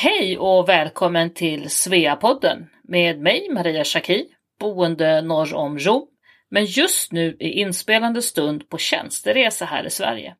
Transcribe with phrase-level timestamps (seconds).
[0.00, 4.24] Hej och välkommen till Sveapodden med mig Maria Schacki,
[4.60, 6.06] boende norr om Rom,
[6.50, 10.36] men just nu i inspelande stund på tjänsteresa här i Sverige.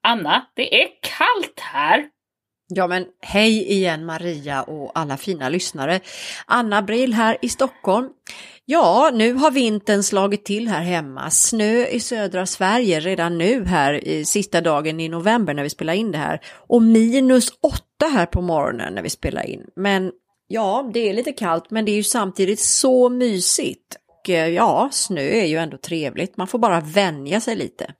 [0.00, 2.08] Anna, det är kallt här!
[2.74, 6.00] Ja men hej igen Maria och alla fina lyssnare.
[6.46, 8.08] Anna Brill här i Stockholm.
[8.64, 11.30] Ja, nu har vintern slagit till här hemma.
[11.30, 15.94] Snö i södra Sverige redan nu här i sista dagen i november när vi spelar
[15.94, 16.40] in det här.
[16.68, 19.64] Och minus åtta här på morgonen när vi spelar in.
[19.76, 20.12] Men
[20.48, 23.96] ja, det är lite kallt men det är ju samtidigt så mysigt.
[24.08, 26.36] Och eh, ja, snö är ju ändå trevligt.
[26.36, 27.94] Man får bara vänja sig lite.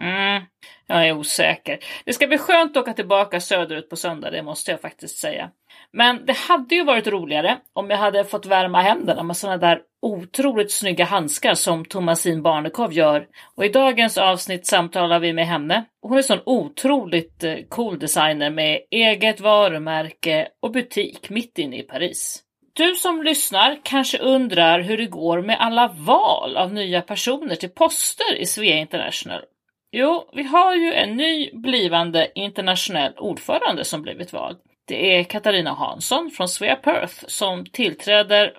[0.00, 0.42] Mm,
[0.86, 1.78] jag är osäker.
[2.04, 5.50] Det ska bli skönt att åka tillbaka söderut på söndag, det måste jag faktiskt säga.
[5.92, 9.80] Men det hade ju varit roligare om jag hade fått värma händerna med sådana där
[10.02, 13.26] otroligt snygga handskar som Thomasin Barnekow gör.
[13.54, 15.84] Och i dagens avsnitt samtalar vi med henne.
[16.02, 21.78] Hon är en sån otroligt eh, cool designer med eget varumärke och butik mitt inne
[21.78, 22.42] i Paris.
[22.72, 27.68] Du som lyssnar kanske undrar hur det går med alla val av nya personer till
[27.68, 29.40] poster i Svea International.
[29.90, 34.58] Jo, vi har ju en ny blivande internationell ordförande som blivit vald.
[34.84, 38.56] Det är Katarina Hansson från Svea Perth som tillträder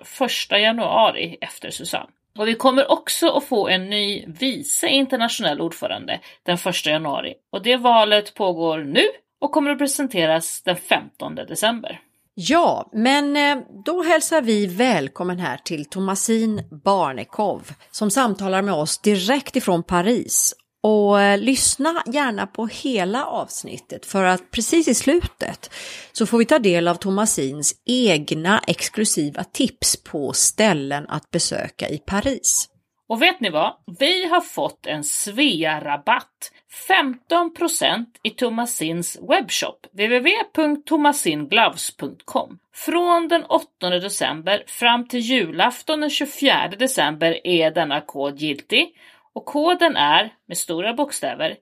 [0.50, 2.10] 1 januari efter Susanne.
[2.38, 7.62] Och vi kommer också att få en ny vice internationell ordförande den 1 januari och
[7.62, 9.04] det valet pågår nu
[9.40, 12.00] och kommer att presenteras den 15 december.
[12.34, 18.98] Ja, men eh, då hälsar vi välkommen här till Thomasin Barnekow som samtalar med oss
[18.98, 25.70] direkt ifrån Paris och eh, lyssna gärna på hela avsnittet för att precis i slutet
[26.12, 31.98] så får vi ta del av Thomasins egna exklusiva tips på ställen att besöka i
[31.98, 32.68] Paris.
[33.08, 33.76] Och vet ni vad?
[33.98, 36.52] Vi har fått en Svea-rabatt.
[36.88, 42.58] 15% i Thomasins webbshop www.thomasingloves.com.
[42.74, 48.94] Från den 8 december fram till julafton den 24 december är denna kod giltig
[49.40, 51.56] och koden är, med stora bokstäver,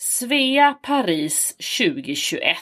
[0.00, 2.56] Svea Paris 2021.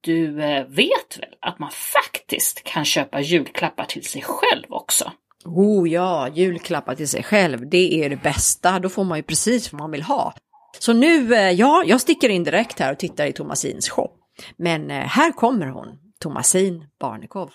[0.00, 5.12] Du eh, vet väl att man faktiskt kan köpa julklappar till sig själv också?
[5.44, 8.78] Oh ja, julklappar till sig själv, det är det bästa.
[8.78, 10.34] Då får man ju precis vad man vill ha.
[10.78, 14.10] Så nu, eh, ja, jag sticker in direkt här och tittar i Thomasins shop.
[14.56, 15.88] Men eh, här kommer hon,
[16.20, 17.50] Thomasin Barnekow.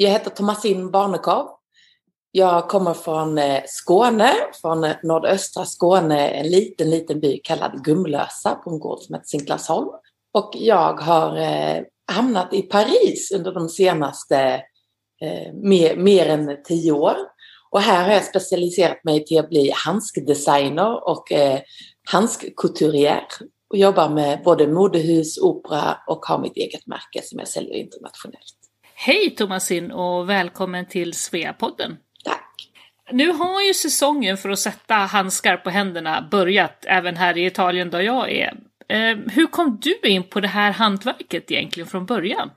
[0.00, 1.48] Jag heter Thomasin Barnekow.
[2.30, 8.54] Jag kommer från eh, Skåne, från eh, nordöstra Skåne, en liten, liten by kallad Gumlösa
[8.54, 9.88] på en gård som heter Sinklasholm.
[10.34, 11.82] Och jag har eh,
[12.12, 14.62] hamnat i Paris under de senaste
[15.22, 17.16] eh, mer, mer än tio år.
[17.70, 21.60] Och här har jag specialiserat mig till att bli handskdesigner och eh,
[22.10, 23.24] handskcouturier.
[23.70, 28.67] Och jobbar med både modehus, opera och har mitt eget märke som jag säljer internationellt.
[29.00, 31.96] Hej Thomasin och välkommen till Sveapodden.
[32.24, 32.70] Tack!
[33.12, 37.90] Nu har ju säsongen för att sätta handskar på händerna börjat även här i Italien
[37.90, 38.56] där jag är.
[38.88, 42.50] Eh, hur kom du in på det här hantverket egentligen från början?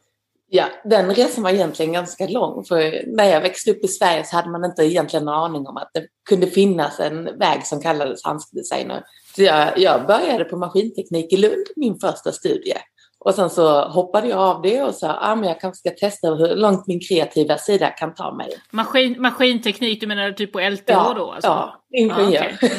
[0.49, 2.63] Ja, den resan var egentligen ganska lång.
[2.63, 5.77] För när jag växte upp i Sverige så hade man inte egentligen en aning om
[5.77, 9.03] att det kunde finnas en väg som kallades handskdesigner.
[9.35, 12.77] Så jag, jag började på maskinteknik i Lund, min första studie.
[13.25, 16.55] Och sen så hoppade jag av det och sa ah, jag kanske ska testa hur
[16.55, 18.49] långt min kreativa sida kan ta mig.
[18.71, 21.31] Maskin, maskinteknik, du menar typ på LTH ja, då?
[21.31, 21.49] Alltså?
[21.49, 22.57] Ja, ingenjör.
[22.61, 22.69] Ah, okay.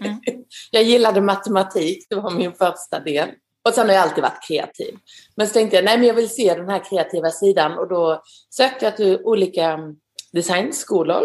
[0.00, 0.06] mm.
[0.06, 0.20] Mm.
[0.70, 3.28] jag gillade matematik, det var min första del.
[3.68, 4.94] Och sen har jag alltid varit kreativ.
[5.36, 8.22] Men så tänkte jag, nej men jag vill se den här kreativa sidan och då
[8.50, 9.78] sökte jag till olika
[10.32, 11.22] designskolor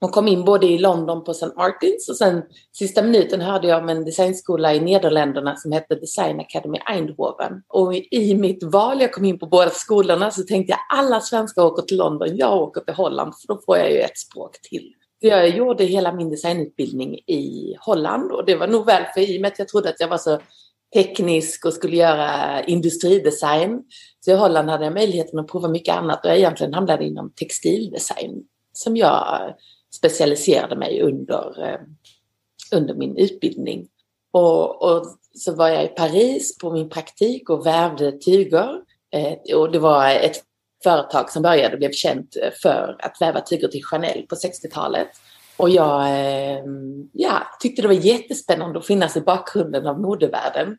[0.00, 1.46] och kom in både i London på St.
[1.56, 2.42] Martins och sen
[2.72, 7.62] sista minuten hörde jag om en designskola i Nederländerna som hette Design Academy Eindhoven.
[7.68, 11.62] Och i mitt val, jag kom in på båda skolorna, så tänkte jag alla svenskar
[11.62, 14.92] åker till London, jag åker till Holland för då får jag ju ett språk till.
[15.20, 19.38] Så jag gjorde hela min designutbildning i Holland och det var nog väl för i
[19.38, 20.38] och med att jag trodde att jag var så
[20.94, 23.82] teknisk och skulle göra industridesign.
[24.20, 27.32] Så i Holland hade jag möjligheten att prova mycket annat och jag egentligen hamnade inom
[27.32, 28.42] textildesign
[28.72, 29.54] som jag
[29.96, 31.80] specialiserade mig under, eh,
[32.72, 33.88] under min utbildning.
[34.32, 35.06] Och, och,
[35.36, 38.80] så var jag i Paris på min praktik och vävde tyger.
[39.12, 40.42] Eh, och det var ett
[40.84, 45.08] företag som började och blev känt eh, för att väva tyger till Chanel på 60-talet.
[45.56, 46.08] Och jag
[47.12, 50.78] ja, tyckte det var jättespännande att finnas i bakgrunden av modevärlden.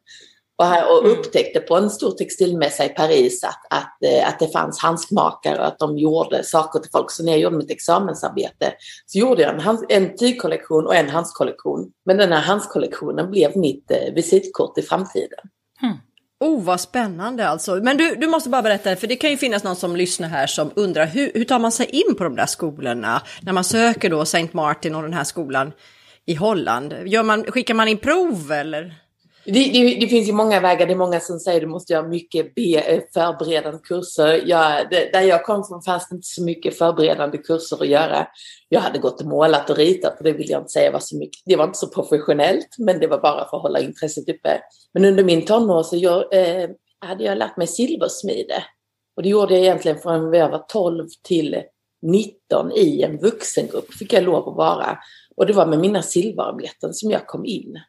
[0.57, 1.11] Och, här, och mm.
[1.11, 5.67] upptäckte på en stor textilmässa i Paris att, att, eh, att det fanns handskmakare och
[5.67, 7.11] att de gjorde saker till folk.
[7.11, 8.73] Så när jag gjorde mitt examensarbete
[9.05, 11.91] så gjorde jag en, en tygkollektion och en handskollektion.
[12.05, 15.39] Men den här handskollektionen blev mitt eh, visitkort i framtiden.
[15.81, 15.97] Mm.
[16.39, 17.75] Oh, vad spännande alltså.
[17.75, 20.47] Men du, du måste bara berätta, för det kan ju finnas någon som lyssnar här
[20.47, 23.21] som undrar hur, hur tar man sig in på de där skolorna?
[23.41, 24.49] När man söker då St.
[24.51, 25.71] Martin och den här skolan
[26.25, 26.95] i Holland.
[27.05, 28.95] Gör man, skickar man in prov eller?
[29.45, 30.85] Det, det, det, finns ju många vägar.
[30.85, 34.43] Det är många som säger att du måste göra mycket be, eh, förberedande kurser.
[34.45, 38.27] Jag, det, där jag kom från fanns det inte så mycket förberedande kurser att göra.
[38.69, 41.17] Jag hade gått och målat och ritat och det vill jag inte säga var så
[41.17, 41.41] mycket.
[41.45, 44.61] Det var inte så professionellt, men det var bara för att hålla intresset uppe.
[44.93, 46.69] Men under min tonår så jag, eh,
[46.99, 48.63] hade jag lärt mig silversmide.
[49.15, 51.61] Och det gjorde jag egentligen från jag var 12 till
[52.01, 54.97] 19 i en vuxengrupp fick jag lov att vara.
[55.37, 57.79] Och det var med mina silverarbeten som jag kom in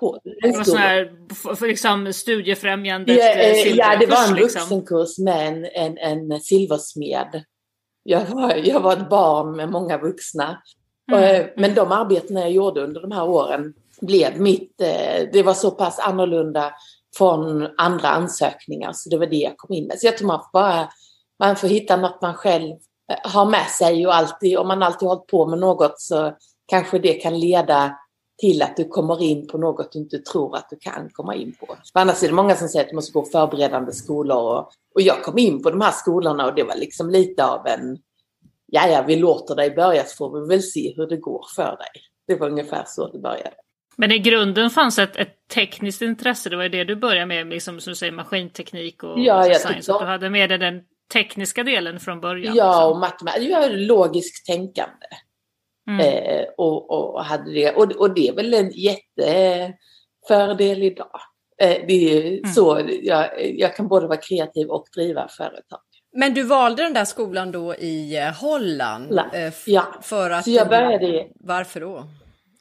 [0.00, 1.12] på Det var sån här
[1.56, 4.60] för liksom studiefrämjande ja, eh, ja, det var en liksom.
[4.60, 5.64] vuxenkurs med en,
[5.98, 7.44] en, en silversmed.
[8.02, 10.62] Jag var, jag var ett barn med många vuxna.
[11.12, 11.24] Mm.
[11.24, 15.54] Eh, men de arbetena jag gjorde under de här åren blev mitt, eh, det var
[15.54, 16.72] så pass annorlunda
[17.16, 19.98] från andra ansökningar så det var det jag kom in med.
[19.98, 20.88] Så jag tror man får bara,
[21.38, 22.76] man får hitta något man själv
[23.24, 26.32] har med sig och alltid, om man alltid hållit på med något så
[26.66, 27.96] kanske det kan leda
[28.38, 31.54] till att du kommer in på något du inte tror att du kan komma in
[31.60, 31.66] på.
[31.66, 35.00] För annars är det många som säger att du måste gå förberedande skolor och, och
[35.00, 37.98] jag kom in på de här skolorna och det var liksom lite av en,
[38.66, 41.76] ja ja vi låter dig börja så får vi väl se hur det går för
[41.76, 42.02] dig.
[42.26, 43.54] Det var ungefär så det började.
[43.96, 47.80] Men i grunden fanns ett, ett tekniskt intresse, det var det du började med, liksom,
[47.80, 49.82] som du säger, maskinteknik och ja, design.
[49.82, 50.80] Så du hade med dig den
[51.12, 52.54] tekniska delen från början?
[52.54, 52.92] Ja, liksom.
[52.92, 55.06] och matematik, ja, logiskt tänkande.
[55.88, 56.00] Mm.
[56.00, 57.72] Eh, och, och, hade det.
[57.72, 61.20] Och, och det är väl en jättefördel idag.
[61.62, 62.52] Eh, det är mm.
[62.52, 63.28] så, jag,
[63.58, 65.80] jag kan både vara kreativ och driva företag.
[66.12, 69.10] Men du valde den där skolan då i eh, Holland?
[69.10, 71.26] La, eh, ja, för att så jag började...
[71.34, 72.04] Varför då?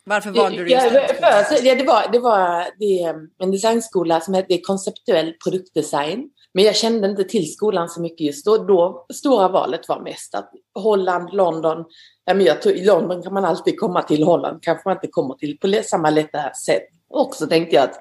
[0.03, 1.07] Varför valde du just ja, den?
[1.45, 3.03] För, ja, det var, det var det,
[3.43, 6.29] en designskola som hette konceptuell produktdesign.
[6.55, 8.57] Men jag kände inte till skolan så mycket just då.
[8.57, 11.85] då stora valet var mest att Holland, London.
[12.25, 15.07] Ja, men jag tror, I London kan man alltid komma till, Holland kanske man inte
[15.07, 16.83] kommer till på samma lätta sätt.
[17.09, 17.95] Och så tänkte jag att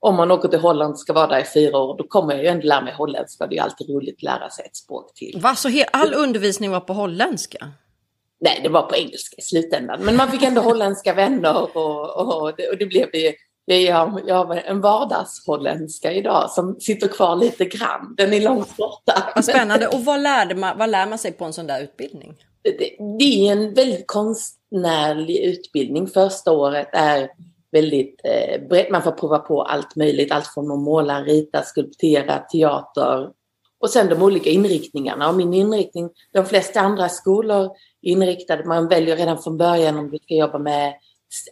[0.00, 2.42] om man åker till Holland och ska vara där i fyra år, då kommer jag
[2.42, 3.46] ju ändå lära mig holländska.
[3.46, 5.40] Det är alltid roligt att lära sig ett språk till.
[5.42, 7.72] Va, så all undervisning var på holländska?
[8.40, 10.00] Nej, det var på engelska i slutändan.
[10.02, 13.10] Men man fick ändå holländska vänner och, och, det, och det blev
[13.76, 18.14] ju jag, jag en vardagsholländska idag som sitter kvar lite grann.
[18.16, 19.32] Den är långt borta.
[19.34, 19.88] Vad spännande.
[19.88, 22.34] Och vad, lärde man, vad lär man sig på en sån där utbildning?
[22.62, 26.06] Det, det är en väldigt konstnärlig utbildning.
[26.06, 27.28] Första året är
[27.72, 28.90] väldigt eh, brett.
[28.90, 30.32] Man får prova på allt möjligt.
[30.32, 33.30] Allt från att måla, rita, skulptera, teater.
[33.80, 35.28] Och sen de olika inriktningarna.
[35.28, 37.70] Och min inriktning, de flesta andra skolor
[38.02, 40.94] inriktade, man väljer redan från början om du ska jobba med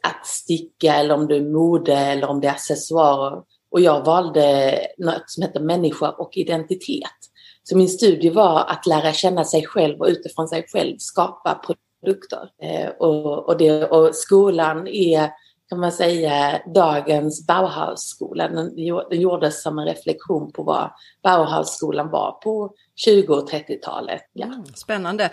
[0.02, 3.43] att sticka eller om det är mode eller om det är accessoarer.
[3.70, 7.11] Och jag valde något som heter människa och identitet.
[7.62, 12.49] Så min studie var att lära känna sig själv och utifrån sig själv skapa produkter.
[12.62, 15.30] Eh, och, och, det, och skolan är,
[15.68, 18.49] kan man säga, dagens Bauhausskola.
[18.49, 18.76] Den,
[19.11, 20.90] den gjordes som en reflektion på vad
[21.23, 24.23] Bauhausskolan var på 20 och 30-talet.
[24.33, 24.47] Ja.
[24.47, 25.30] Mm, spännande.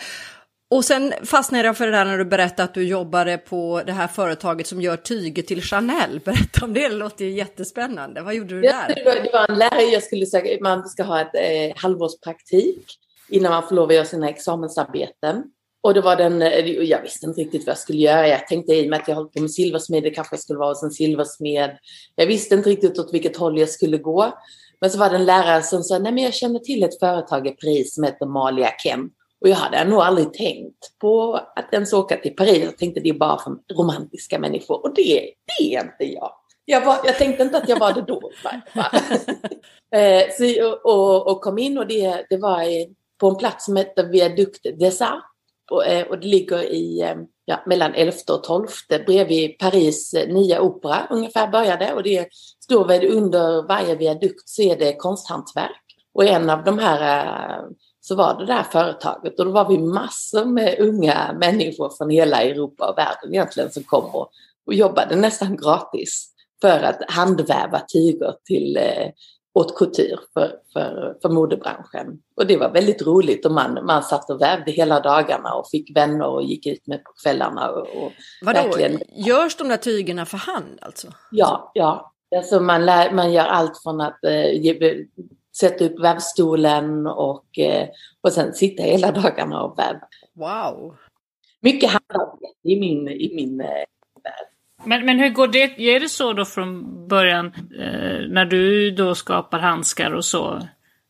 [0.74, 3.92] Och sen fastnade jag för det där när du berättade att du jobbade på det
[3.92, 6.20] här företaget som gör tyger till Chanel.
[6.26, 8.22] Berätta om det, det låter ju jättespännande.
[8.22, 8.94] Vad gjorde du där?
[8.96, 12.86] det, var, det var en lärare, jag skulle säga, man ska ha ett eh, halvårspraktik
[13.30, 15.44] innan man får lov att göra sina examensarbeten.
[15.82, 18.28] Och det var den, eh, jag visste inte riktigt vad jag skulle göra.
[18.28, 20.60] Jag tänkte i och med att jag håller på med silversmed, det kanske jag skulle
[20.60, 21.78] vara hos en silversmed.
[22.16, 24.34] Jag visste inte riktigt åt vilket håll jag skulle gå.
[24.82, 27.48] Men så var det en lärare som sa, nej men jag känner till ett företag
[27.48, 29.10] i Paris som heter Malia Kem.
[29.44, 32.64] Och jag hade nog aldrig tänkt på att ens åka till Paris.
[32.64, 34.84] Jag tänkte det är bara för romantiska människor.
[34.84, 36.32] Och det, det är inte jag.
[36.66, 38.32] Jag, var, jag tänkte inte att jag var det då.
[39.98, 42.64] eh, så, och, och, kom in och det, det var
[43.18, 45.26] på en plats som heter Viaduct des Arts.
[45.72, 48.68] Och, eh, och det ligger i, eh, ja, mellan 11 och 12
[49.06, 51.94] bredvid Paris nya opera ungefär började.
[51.94, 52.28] Och det
[52.64, 55.84] står väl under varje viadukt så är det konsthantverk.
[56.14, 57.60] Och en av de här
[58.06, 62.42] så var det där företaget och då var vi massor med unga människor från hela
[62.42, 64.30] Europa och världen egentligen som kom och,
[64.68, 66.30] och jobbade nästan gratis
[66.62, 69.10] för att handväva tyger till, eh,
[69.56, 72.20] haute couture för, för, för modebranschen.
[72.38, 75.96] Och det var väldigt roligt och man, man satt och vävde hela dagarna och fick
[75.98, 77.70] vänner och gick ut med på kvällarna.
[77.70, 79.02] Och, och Vadå, verkligen...
[79.26, 81.08] görs de där tygerna för hand alltså?
[81.32, 82.14] Ja, ja.
[82.36, 85.06] Alltså man, lär, man gör allt från att eh, ge,
[85.60, 87.88] sätta upp vävstolen och, eh,
[88.22, 90.08] och sen sitta hela dagarna och väva.
[90.34, 90.96] Wow!
[91.62, 93.68] Mycket handarbete i min, i min eh,
[94.24, 94.48] värld.
[94.86, 95.96] Men, men hur går det?
[95.96, 97.46] Är det så då från början
[97.80, 100.62] eh, när du då skapar handskar och så?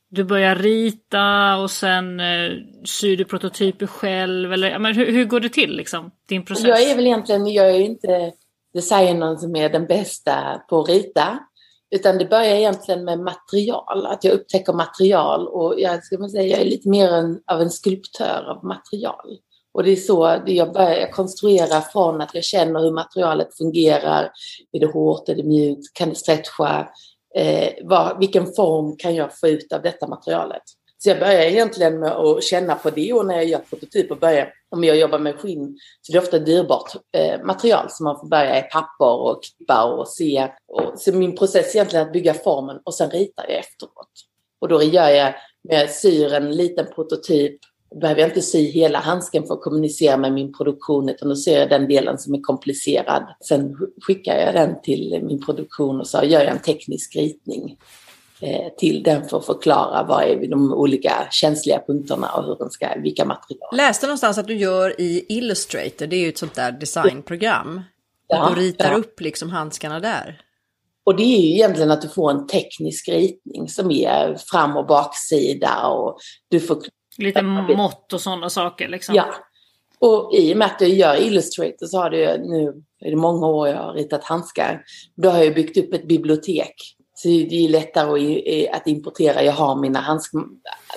[0.10, 2.52] Du börjar rita och sen eh,
[2.86, 6.12] syr du prototyper själv eller men hur, hur går det till liksom?
[6.28, 6.68] Din process?
[6.68, 8.32] Jag är väl egentligen, jag är inte
[8.74, 11.40] designern som är den bästa på att rita.
[11.94, 16.48] Utan det börjar egentligen med material, att jag upptäcker material och jag, ska man säga,
[16.48, 19.38] jag är lite mer en, av en skulptör av material.
[19.74, 24.32] Och det är så jag börjar konstruera från att jag känner hur materialet fungerar.
[24.72, 26.88] Är det hårt, är det mjukt, kan det stretcha?
[27.36, 30.64] Eh, vad, vilken form kan jag få ut av detta materialet?
[31.04, 34.54] Så jag börjar egentligen med att känna på det och när jag gör prototyper börjar,
[34.70, 38.28] om jag jobbar med skinn, så det är ofta dyrbart eh, material som man får
[38.28, 40.48] börja i papper och klippa och se.
[40.68, 44.12] Och, så min process är egentligen att bygga formen och sen ritar jag efteråt.
[44.62, 47.60] Och då gör jag, jag syr en liten prototyp
[47.92, 51.36] då behöver jag inte sy hela handsken för att kommunicera med min produktion utan då
[51.36, 53.24] ser jag den delen som är komplicerad.
[53.48, 57.78] Sen skickar jag den till min produktion och så gör jag en teknisk ritning
[58.78, 62.88] till den för att förklara vad är de olika känsliga punkterna och hur den ska,
[63.04, 63.78] vilka material.
[63.78, 67.82] Läste någonstans att du gör i Illustrator, det är ju ett sånt där designprogram.
[68.28, 68.98] Ja, du ritar ja.
[68.98, 70.42] upp liksom handskarna där.
[71.04, 74.88] Och det är ju egentligen att du får en teknisk ritning som är fram och
[74.88, 76.18] baksida och
[76.50, 76.78] du får
[77.18, 79.16] Lite mått och sådana saker liksom.
[79.16, 79.26] Ja.
[80.00, 83.48] Och i och med att jag gör Illustrator så har det nu, är det många
[83.48, 84.84] år jag har ritat handskar.
[85.16, 86.74] Då har jag byggt upp ett bibliotek.
[87.24, 89.44] Så det är lättare att importera.
[89.44, 90.32] Jag har mina handsk,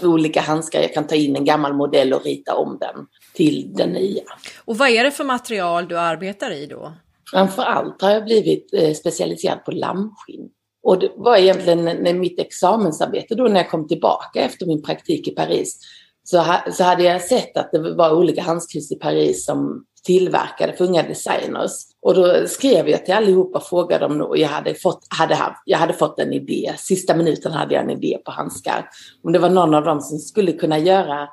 [0.02, 0.80] olika handskar.
[0.80, 4.22] Jag kan ta in en gammal modell och rita om den till den nya.
[4.64, 6.92] Och vad är det för material du arbetar i då?
[7.30, 10.48] Framför allt har jag blivit eh, specialiserad på lammskinn.
[10.82, 15.28] Och det var egentligen när mitt examensarbete då när jag kom tillbaka efter min praktik
[15.28, 15.80] i Paris
[16.28, 20.72] så, ha, så hade jag sett att det var olika handskrift i Paris som tillverkade
[20.72, 21.72] för unga designers.
[22.02, 25.78] Och då skrev jag till allihopa och frågade om och jag hade fått, hade jag
[25.78, 26.72] hade fått en idé.
[26.78, 28.88] Sista minuten hade jag en idé på handskar.
[29.22, 31.28] Om det var någon av dem som skulle kunna göra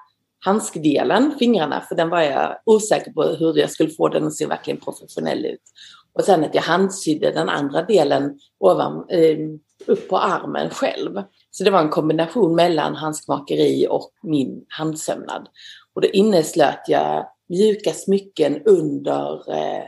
[0.46, 4.46] handskdelen, fingrarna, för den var jag osäker på hur jag skulle få den att se
[4.46, 5.62] verkligen professionell ut.
[6.14, 9.38] Och sen att jag handsydde den andra delen ovan, eh,
[9.88, 11.22] upp på armen själv.
[11.56, 15.48] Så det var en kombination mellan handskmakeri och min handsömnad.
[15.94, 19.84] Och då inneslöt jag mjuka smycken under, eh,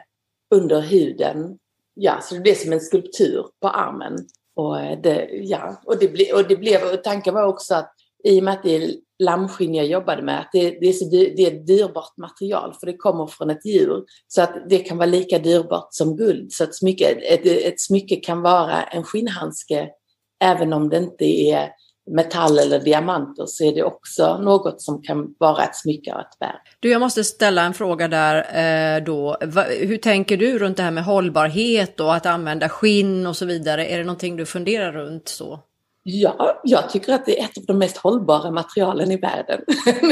[0.55, 1.57] under huden.
[1.93, 4.27] Ja, så det blev som en skulptur på armen.
[4.55, 7.91] Och eh, det, ja, och det, ble, och det blev, och tanken var också att
[8.24, 11.05] i och med att det är lammskinn jag jobbade med, att det, det, är så
[11.05, 14.03] dyr, det är ett dyrbart material för det kommer från ett djur.
[14.27, 16.51] Så att det kan vara lika dyrbart som guld.
[16.51, 19.89] Så att smycke, ett, ett smycke kan vara en skinnhandske
[20.44, 21.70] även om det inte är
[22.12, 26.38] metall eller diamanter så är det också något som kan vara ett smycke och ett
[26.39, 26.60] värde.
[26.80, 28.36] Du, jag måste ställa en fråga där
[28.98, 29.38] eh, då.
[29.42, 33.46] Va, hur tänker du runt det här med hållbarhet och att använda skinn och så
[33.46, 33.86] vidare?
[33.86, 35.60] Är det någonting du funderar runt så?
[36.04, 39.62] Ja, jag tycker att det är ett av de mest hållbara materialen i världen.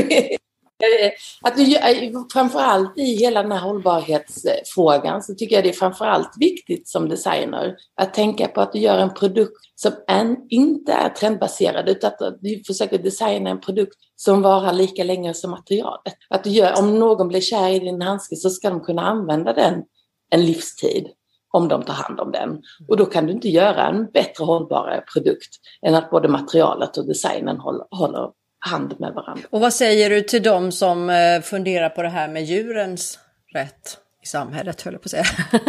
[0.83, 1.11] Eh,
[1.41, 6.31] att du, eh, framförallt i hela den här hållbarhetsfrågan så tycker jag det är framförallt
[6.39, 11.09] viktigt som designer att tänka på att du gör en produkt som en, inte är
[11.09, 16.13] trendbaserad utan att du försöker designa en produkt som varar lika länge som materialet.
[16.29, 19.53] Att du gör, om någon blir kär i din handske så ska de kunna använda
[19.53, 19.83] den
[20.29, 21.07] en livstid
[21.53, 22.61] om de tar hand om den.
[22.87, 27.07] Och då kan du inte göra en bättre hållbarare produkt än att både materialet och
[27.07, 28.29] designen håller, håller
[28.63, 29.43] hand med varandra.
[29.49, 33.19] Och vad säger du till dem som eh, funderar på det här med djurens
[33.53, 35.25] rätt i samhället, höll jag på att säga?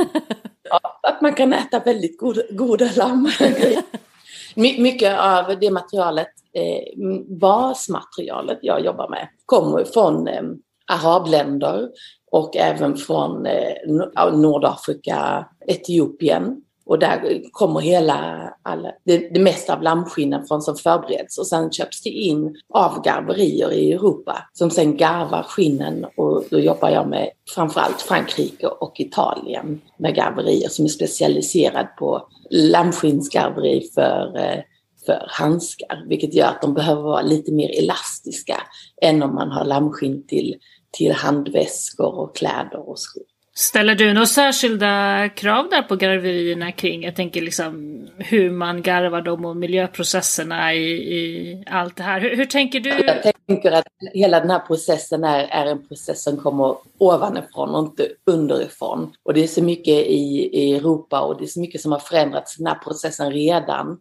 [0.62, 3.30] ja, att man kan äta väldigt goda, goda lamm.
[4.54, 7.00] My, mycket av det materialet, eh,
[7.40, 10.42] basmaterialet jag jobbar med, kommer från eh,
[10.86, 11.88] arabländer
[12.30, 16.56] och även från eh, Nordafrika, Etiopien.
[16.86, 21.38] Och där kommer hela, alla, det, det mesta av lammskinnen från som förbereds.
[21.38, 26.06] Och sen köps det in av garverier i Europa som sen garvar skinnen.
[26.16, 32.28] Och då jobbar jag med framförallt Frankrike och Italien med garverier som är specialiserad på
[32.50, 34.60] lammskinnsgarveri för eh,
[35.06, 38.60] för handskar, vilket gör att de behöver vara lite mer elastiska
[39.02, 40.56] än om man har lammskinn till,
[40.90, 43.33] till handväskor och kläder och skor.
[43.56, 49.22] Ställer du några särskilda krav där på garverierna kring, jag tänker liksom hur man garvar
[49.22, 52.20] dem och miljöprocesserna i, i allt det här.
[52.20, 52.90] Hur, hur, tänker du?
[52.90, 53.84] Jag tänker att
[54.14, 59.12] hela den här processen är, är en process som kommer ovanifrån och inte underifrån.
[59.22, 61.98] Och det är så mycket i, i Europa och det är så mycket som har
[61.98, 63.98] förändrats i den här processen redan.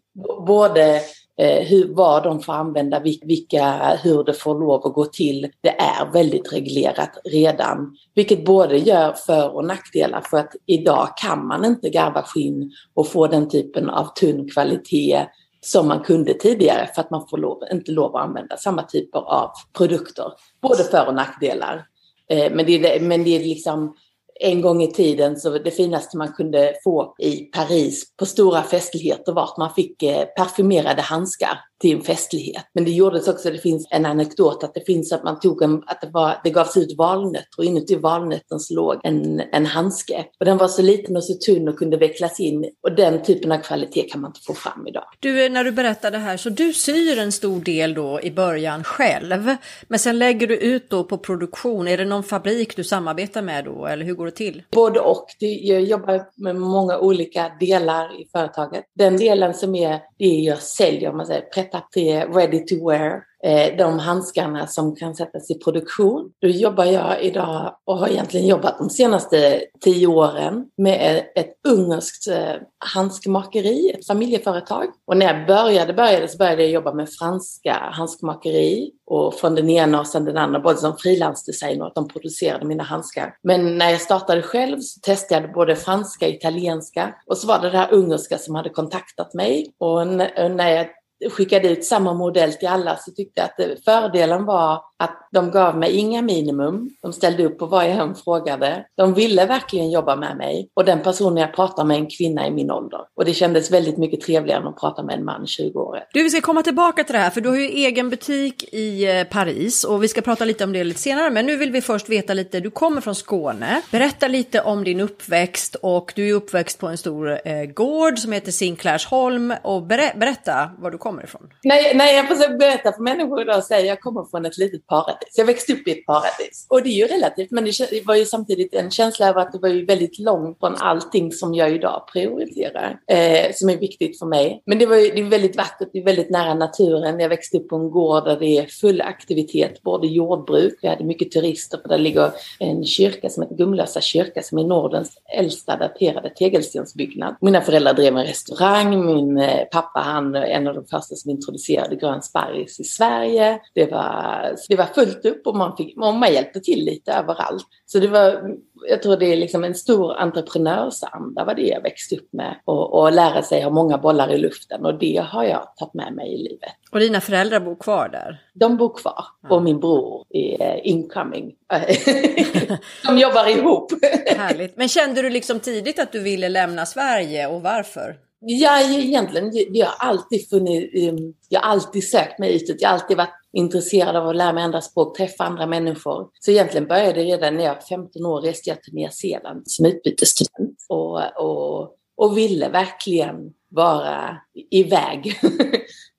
[0.48, 1.02] Både
[1.38, 5.50] Eh, hur, vad de får använda, vilka, hur det får lov att gå till.
[5.62, 11.48] Det är väldigt reglerat redan, vilket både gör för och nackdelar för att idag kan
[11.48, 15.26] man inte garva skinn och få den typen av tunn kvalitet
[15.62, 19.20] som man kunde tidigare för att man får lov, inte lov att använda samma typer
[19.20, 20.32] av produkter.
[20.62, 21.86] Både för och nackdelar.
[22.30, 23.96] Eh, men det, är, men det är liksom
[24.40, 29.34] en gång i tiden så det finaste man kunde få i Paris på stora festligheter
[29.34, 32.64] var att man fick eh, parfymerade handskar till en festlighet.
[32.74, 35.84] Men det gjordes också, det finns en anekdot att det finns att man tog en,
[35.86, 40.26] att det, var, det gavs ut valnötter och inuti valnötten låg en, en handske.
[40.40, 43.52] Och den var så liten och så tunn och kunde vecklas in och den typen
[43.52, 45.04] av kvalitet kan man inte få fram idag.
[45.20, 48.84] Du, när du berättar det här så du syr en stor del då i början
[48.84, 49.56] själv,
[49.88, 51.88] men sen lägger du ut då på produktion.
[51.88, 54.64] Är det någon fabrik du samarbetar med då eller hur går det till?
[54.72, 55.26] Både och.
[55.40, 58.84] Jag jobbar med många olika delar i företaget.
[58.96, 61.42] Den delen som är det jag säljer, om man säger
[61.74, 66.32] att det är ready to wear, eh, de handskarna som kan sättas i produktion.
[66.42, 71.54] Då jobbar jag idag och har egentligen jobbat de senaste tio åren med eh, ett
[71.68, 72.56] ungerskt eh,
[72.96, 74.86] handskmakeri, ett familjeföretag.
[75.06, 79.70] Och när jag började, började så började jag jobba med franska handskmakeri och från den
[79.70, 83.36] ena och sen den andra, både som frilansdesigner och att de producerade mina handskar.
[83.44, 87.60] Men när jag startade själv så testade jag både franska och italienska och så var
[87.60, 90.88] det det här ungerska som hade kontaktat mig och när jag
[91.32, 95.78] skickade ut samma modell till alla så tyckte jag att fördelen var att de gav
[95.78, 96.90] mig inga minimum.
[97.02, 98.86] De ställde upp på vad jag än frågade.
[98.96, 102.48] De ville verkligen jobba med mig och den personen jag pratade med är en kvinna
[102.48, 103.00] i min ålder.
[103.16, 106.00] Och det kändes väldigt mycket trevligare än att prata med en man 20 år.
[106.14, 109.18] Du, vi ska komma tillbaka till det här för du har ju egen butik i
[109.20, 111.30] eh, Paris och vi ska prata lite om det lite senare.
[111.30, 113.82] Men nu vill vi först veta lite, du kommer från Skåne.
[113.92, 118.32] Berätta lite om din uppväxt och du är uppväxt på en stor eh, gård som
[118.32, 121.42] heter Sinclairsholm och ber berätta var du kommer ifrån.
[121.64, 124.88] Nej, nej jag försöker berätta för människor idag och säga jag kommer från ett litet
[124.94, 125.34] paradis.
[125.36, 126.68] Jag växte upp i ett paradis.
[126.70, 129.60] Och det är ju relativt, men det var ju samtidigt en känsla av att det
[129.60, 134.26] var ju väldigt långt från allting som jag idag prioriterar, eh, som är viktigt för
[134.26, 134.62] mig.
[134.66, 137.20] Men det var ju det är väldigt vackert, det är väldigt nära naturen.
[137.20, 141.04] Jag växte upp på en gård där det är full aktivitet, både jordbruk, vi hade
[141.04, 145.78] mycket turister, för där ligger en kyrka som heter Gumlösa kyrka, som är Nordens äldsta
[145.78, 147.36] daterade tegelstensbyggnad.
[147.42, 151.96] Mina föräldrar drev en restaurang, min eh, pappa han en av de första som introducerade
[151.96, 153.60] grön sparris i Sverige.
[153.74, 157.66] Det var, det var fullt upp och man, fick, och man hjälpte till lite överallt.
[157.86, 158.56] Så det var,
[158.90, 162.56] jag tror det är liksom en stor entreprenörsanda var det jag växte upp med.
[162.66, 166.14] Och, och lära sig ha många bollar i luften och det har jag tagit med
[166.14, 166.72] mig i livet.
[166.92, 168.42] Och dina föräldrar bor kvar där?
[168.54, 171.54] De bor kvar och min bror är incoming.
[173.08, 173.92] De jobbar ihop.
[174.38, 174.78] Härligt.
[174.78, 178.16] Men kände du liksom tidigt att du ville lämna Sverige och varför?
[178.46, 182.76] Ja, egentligen, jag har alltid funnit, ehm, jag har alltid sökt mig utåt.
[182.80, 186.30] Jag har alltid varit intresserad av att lära mig andra språk, träffa andra människor.
[186.40, 189.64] Så egentligen började det redan när jag var 15 år, reste jag till Nya Zeeland
[189.66, 193.36] som utbytesstudent och, och, och ville verkligen
[193.70, 194.38] vara
[194.72, 195.40] iväg.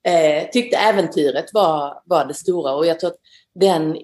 [0.07, 3.17] Eh, tyckte äventyret var, var det stora och jag tror att
[3.55, 3.97] den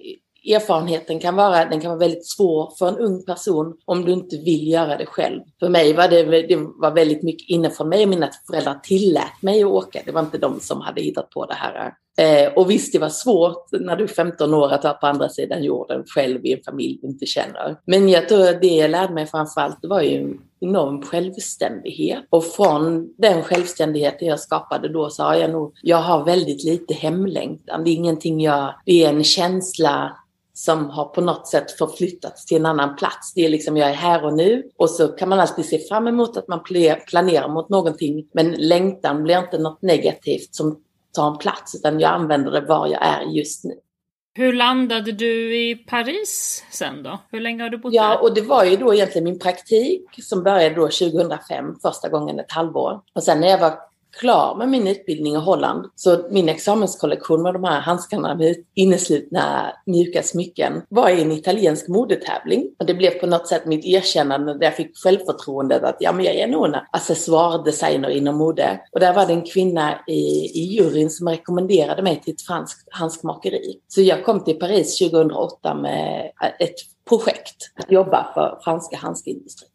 [0.45, 4.37] erfarenheten kan vara, den kan vara väldigt svår för en ung person om du inte
[4.37, 5.41] vill göra det själv.
[5.59, 9.63] För mig var det, det var väldigt mycket inifrån mig och mina föräldrar tillät mig
[9.63, 10.01] att åka.
[10.05, 11.93] Det var inte de som hade hittat på det här.
[12.17, 15.29] Eh, och visst, det var svårt när du är 15 år att vara på andra
[15.29, 17.77] sidan jorden själv i en familj du inte känner.
[17.85, 22.23] Men jag tror att det jag lärde mig framförallt var ju en enorm självständighet.
[22.29, 26.93] Och från den självständigheten jag skapade då så har jag nog, jag har väldigt lite
[26.93, 27.83] hemlängtan.
[27.83, 30.17] Det är ingenting jag, det är en känsla
[30.61, 33.33] som har på något sätt förflyttats till en annan plats.
[33.33, 36.07] Det är liksom, jag är här och nu och så kan man alltid se fram
[36.07, 36.63] emot att man
[37.07, 40.79] planerar mot någonting, men längtan blir inte något negativt som
[41.13, 43.73] tar en plats, utan jag använder det var jag är just nu.
[44.33, 47.19] Hur landade du i Paris sen då?
[47.31, 48.09] Hur länge har du bott ja, där?
[48.09, 52.39] Ja, och det var ju då egentligen min praktik som började då 2005, första gången
[52.39, 53.01] ett halvår.
[53.13, 55.85] Och sen när jag var klar med min utbildning i Holland.
[55.95, 61.87] Så min examenskollektion med de här handskarna med inneslutna mjuka smycken var i en italiensk
[61.87, 62.75] modetävling.
[62.79, 66.25] Och det blev på något sätt mitt erkännande där jag fick självförtroendet att ja, men
[66.25, 68.81] jag är nog en accessoardesigner inom mode.
[68.91, 70.21] Och där var det en kvinna i,
[70.53, 73.79] i juryn som rekommenderade mig till ett franskt handskmakeri.
[73.87, 76.75] Så jag kom till Paris 2008 med ett
[77.09, 79.70] projekt att jobba för franska handskindustrin.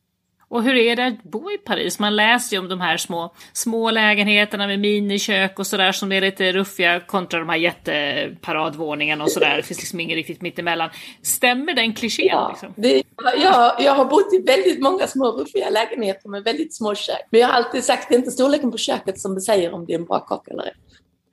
[0.48, 1.98] Och hur är det att bo i Paris?
[1.98, 6.20] Man läser ju om de här små, små lägenheterna med minikök och sådär som är
[6.20, 9.56] lite ruffiga kontra de här jätteparadvåningarna och sådär.
[9.56, 10.90] Det finns liksom inget riktigt mittemellan.
[11.22, 12.26] Stämmer den klichén?
[12.26, 12.72] Ja, liksom?
[12.76, 13.02] det,
[13.42, 17.26] ja, jag har bott i väldigt många små ruffiga lägenheter med väldigt små kök.
[17.30, 19.86] Men jag har alltid sagt att det är inte storleken på köket som säger om
[19.86, 20.85] det är en bra kock eller inte.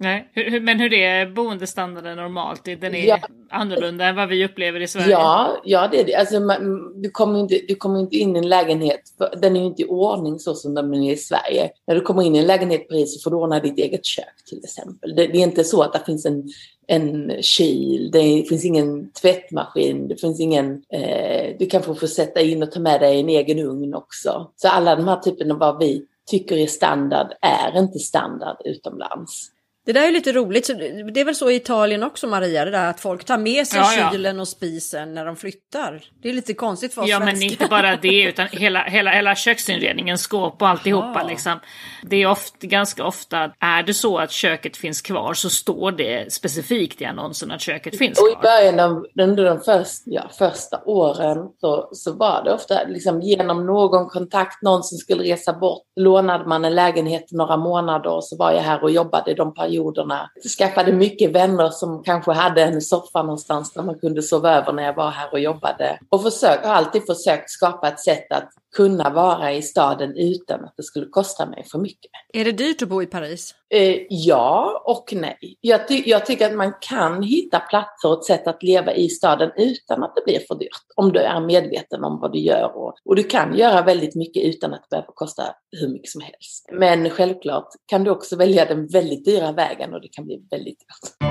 [0.03, 2.65] Nej, hur, men hur är boendestandarden normalt?
[2.65, 3.19] Den är ja.
[3.49, 5.11] annorlunda än vad vi upplever i Sverige?
[5.11, 6.15] Ja, ja det är det.
[6.15, 9.01] Alltså, man, du, kommer inte, du kommer inte in i en lägenhet,
[9.41, 11.69] den är ju inte i ordning så som den är i Sverige.
[11.87, 14.05] När du kommer in i en lägenhet i Paris så får du ordna ditt eget
[14.05, 15.15] kök till exempel.
[15.15, 16.43] Det, det är inte så att det finns en,
[16.87, 20.83] en kyl, det finns ingen tvättmaskin, det finns ingen...
[20.93, 24.51] Eh, du kan få, få sätta in och ta med dig en egen ugn också.
[24.55, 29.52] Så alla de här typerna av vad vi tycker är standard är inte standard utomlands.
[29.85, 30.67] Det där är lite roligt,
[31.13, 33.79] det är väl så i Italien också Maria, det där att folk tar med sig
[33.79, 36.03] ja, kylen och spisen när de flyttar.
[36.21, 37.35] Det är lite konstigt för oss Ja svenskar.
[37.35, 41.27] men inte bara det utan hela, hela, hela köksinredningen, skåp och alltihopa ja.
[41.27, 41.59] liksom.
[42.03, 46.33] Det är ofta, ganska ofta, är det så att köket finns kvar så står det
[46.33, 48.27] specifikt i annonsen att köket finns kvar.
[48.27, 52.83] Och i början av under de första, ja, första åren så, så var det ofta
[52.87, 58.09] liksom genom någon kontakt, någon som skulle resa bort, lånade man en lägenhet några månader
[58.09, 62.31] och så var jag här och jobbade de perioderna Jag Skaffade mycket vänner som kanske
[62.31, 65.99] hade en soffa någonstans där man kunde sova över när jag var här och jobbade.
[66.09, 70.73] Och försök, har alltid försökt skapa ett sätt att kunna vara i staden utan att
[70.77, 72.11] det skulle kosta mig för mycket.
[72.33, 73.55] Är det dyrt att bo i Paris?
[73.73, 75.57] Eh, ja och nej.
[75.61, 79.09] Jag, ty jag, tycker att man kan hitta platser och ett sätt att leva i
[79.09, 80.69] staden utan att det blir för dyrt.
[80.95, 82.75] Om du är medveten om vad du gör.
[82.75, 85.43] Och, och du kan göra väldigt mycket utan att det behöver kosta
[85.81, 86.69] hur mycket som helst.
[86.71, 90.79] Men självklart kan du också välja den väldigt dyra vägen och det kan bli väldigt
[90.79, 91.29] dyrt.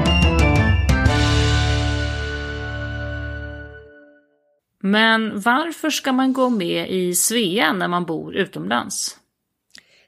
[4.83, 9.22] Men varför ska man gå med i Svea när man bor utomlands?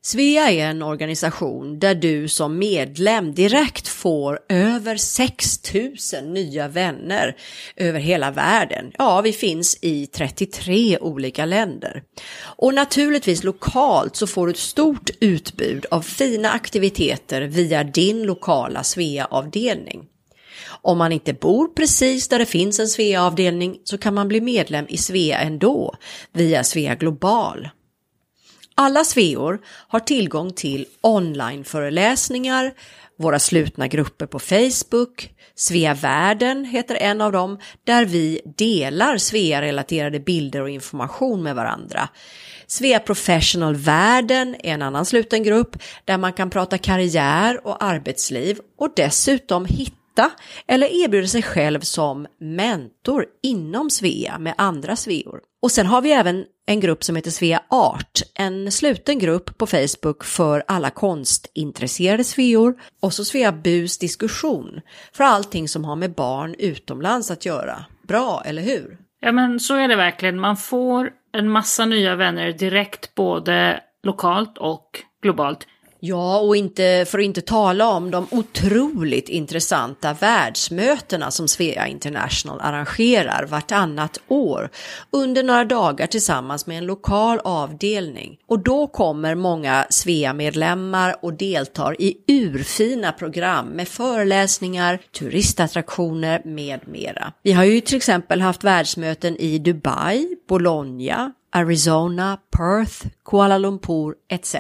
[0.06, 7.36] Svea är en organisation där du som medlem direkt får över 6000 nya vänner
[7.76, 8.92] över hela världen.
[8.98, 12.02] Ja, vi finns i 33 olika länder.
[12.42, 18.84] Och naturligtvis lokalt så får du ett stort utbud av fina aktiviteter via din lokala
[18.84, 20.04] Svea-avdelning.
[20.66, 24.86] Om man inte bor precis där det finns en Svea-avdelning så kan man bli medlem
[24.88, 25.94] i Svea ändå
[26.32, 27.68] via Svea Global.
[28.76, 32.74] Alla Sveor har tillgång till onlineföreläsningar,
[33.18, 40.20] våra slutna grupper på Facebook, Svea Världen heter en av dem, där vi delar Svea-relaterade
[40.20, 42.08] bilder och information med varandra.
[42.66, 48.58] Svea Professional Världen är en annan sluten grupp där man kan prata karriär och arbetsliv
[48.78, 50.30] och dessutom hitta hitta
[50.66, 55.40] eller erbjuda sig själv som mentor inom Svea med andra Sveor.
[55.62, 59.66] Och sen har vi även en grupp som heter Svea Art, en sluten grupp på
[59.66, 64.80] Facebook för alla konstintresserade Sveor och så Svea Bus diskussion
[65.12, 67.84] för allting som har med barn utomlands att göra.
[68.08, 68.98] Bra, eller hur?
[69.20, 70.40] Ja men så är det verkligen.
[70.40, 75.66] Man får en massa nya vänner direkt både lokalt och globalt.
[76.06, 82.60] Ja, och inte, för att inte tala om de otroligt intressanta världsmötena som Svea International
[82.60, 84.70] arrangerar vartannat år
[85.10, 88.38] under några dagar tillsammans med en lokal avdelning.
[88.46, 97.32] Och då kommer många Svea-medlemmar och deltar i urfina program med föreläsningar, turistattraktioner med mera.
[97.42, 104.56] Vi har ju till exempel haft världsmöten i Dubai, Bologna, Arizona, Perth, Kuala Lumpur etc.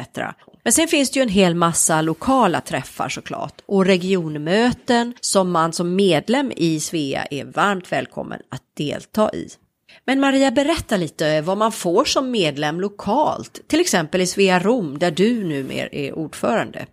[0.64, 5.72] Men sen finns det ju en hel massa lokala träffar såklart och regionmöten som man
[5.72, 9.48] som medlem i Svea är varmt välkommen att delta i.
[10.06, 14.98] Men Maria, berätta lite vad man får som medlem lokalt, till exempel i Svea Rom
[14.98, 16.86] där du numera är ordförande.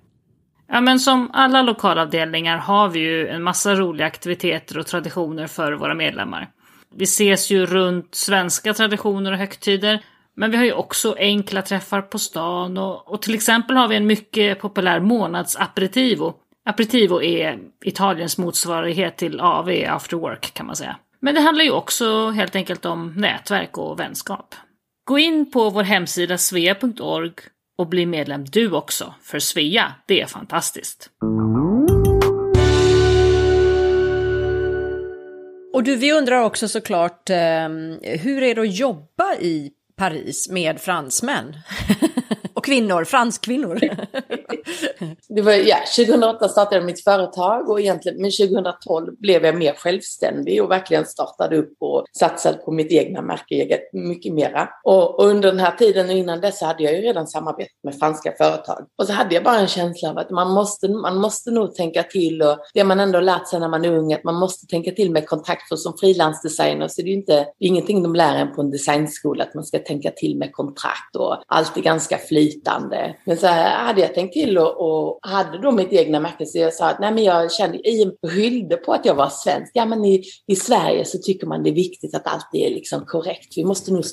[0.67, 5.73] Ja, men som alla lokalavdelningar har vi ju en massa roliga aktiviteter och traditioner för
[5.73, 6.49] våra medlemmar.
[6.95, 10.03] Vi ses ju runt svenska traditioner och högtider,
[10.36, 13.96] men vi har ju också enkla träffar på stan och, och till exempel har vi
[13.96, 16.34] en mycket populär månadsaperitivo.
[16.65, 20.96] Aperitivo är Italiens motsvarighet till AV, after work kan man säga.
[21.20, 24.56] Men det handlar ju också helt enkelt om nätverk och vänskap.
[25.04, 27.32] Gå in på vår hemsida svea.org
[27.78, 31.10] och bli medlem du också, för Svea, det är fantastiskt.
[35.74, 37.38] Och du, vi undrar också såklart, eh,
[38.22, 41.56] hur är det att jobba i Paris med fransmän?
[42.62, 43.80] och kvinnor, franskvinnor.
[45.30, 49.74] det var, ja, 2008 startade jag mitt företag och egentligen, men 2012 blev jag mer
[49.74, 54.69] självständig och verkligen startade upp och satsade på mitt egna märke mycket mera.
[54.84, 57.95] Och, och under den här tiden och innan dess hade jag ju redan samarbetat med
[57.95, 58.86] franska företag.
[58.97, 62.04] Och så hade jag bara en känsla av att man måste, man måste nog tänka
[62.04, 64.91] till och det man ändå lärt sig när man är ung, att man måste tänka
[64.91, 68.15] till med kontakter För som frilansdesigner så är det ju inte, det är ingenting de
[68.15, 71.82] lär en på en designskola, att man ska tänka till med kontrakt och allt är
[71.82, 73.16] ganska flyt flytande.
[73.26, 76.58] Men så här hade jag tänkt till och, och hade då mitt egna märke så
[76.58, 79.72] jag sa att nej men jag kände, i skyllde på att jag var svensk.
[79.74, 83.06] Ja men i, i Sverige så tycker man det är viktigt att allt är liksom
[83.06, 83.54] korrekt.
[83.56, 84.06] Vi måste nog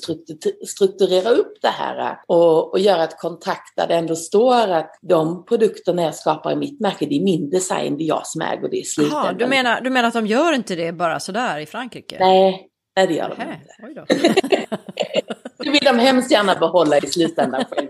[0.67, 5.45] strukturera upp det här och, och göra ett kontrakt där det ändå står att de
[5.45, 8.69] produkterna jag skapar i mitt märke, det är min design, det är jag som äger
[8.69, 9.25] det i slutändan.
[9.25, 12.17] Jaha, du menar, du menar att de gör inte det bara sådär i Frankrike?
[12.19, 14.77] Nej, nej det gör de inte.
[15.63, 17.87] det vill de hemskt gärna behålla i slutändan själv.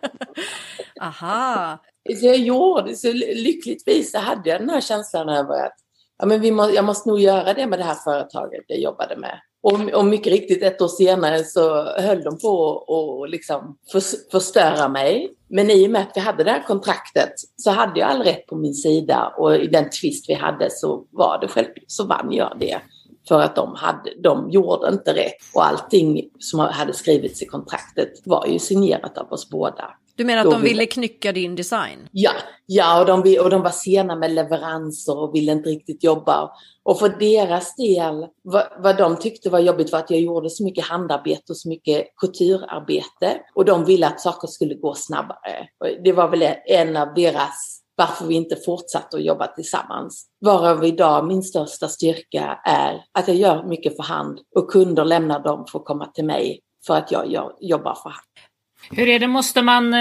[1.01, 1.77] Aha.
[2.19, 5.75] Så jag gjorde, så lyckligtvis så hade jag den här känslan över att
[6.19, 9.17] ja, men vi må, jag måste nog göra det med det här företaget jag jobbade
[9.17, 9.39] med.
[9.61, 12.83] Och, och mycket riktigt ett år senare så höll de på
[13.23, 14.01] att liksom för,
[14.31, 15.31] förstöra mig.
[15.47, 18.47] Men i och med att vi hade det här kontraktet så hade jag all rätt
[18.47, 22.31] på min sida och i den tvist vi hade så var det självklart så vann
[22.31, 22.79] jag det.
[23.29, 28.09] För att de, hade, de gjorde inte rätt och allting som hade skrivits i kontraktet
[28.25, 29.85] var ju signerat av oss båda.
[30.15, 32.07] Du menar att de ville knycka din design?
[32.11, 32.31] Ja,
[32.65, 36.51] ja och, de, och de var sena med leveranser och ville inte riktigt jobba.
[36.83, 40.63] Och för deras del, vad, vad de tyckte var jobbigt var att jag gjorde så
[40.63, 43.41] mycket handarbete och så mycket kulturarbete.
[43.55, 45.67] Och de ville att saker skulle gå snabbare.
[46.03, 50.25] Det var väl en av deras varför vi inte fortsatte att jobba tillsammans.
[50.45, 55.39] Varav idag min största styrka är att jag gör mycket för hand och kunder lämnar
[55.39, 58.23] dem för att komma till mig för att jag jobbar för hand.
[58.91, 59.99] Hur är det, måste man, eh,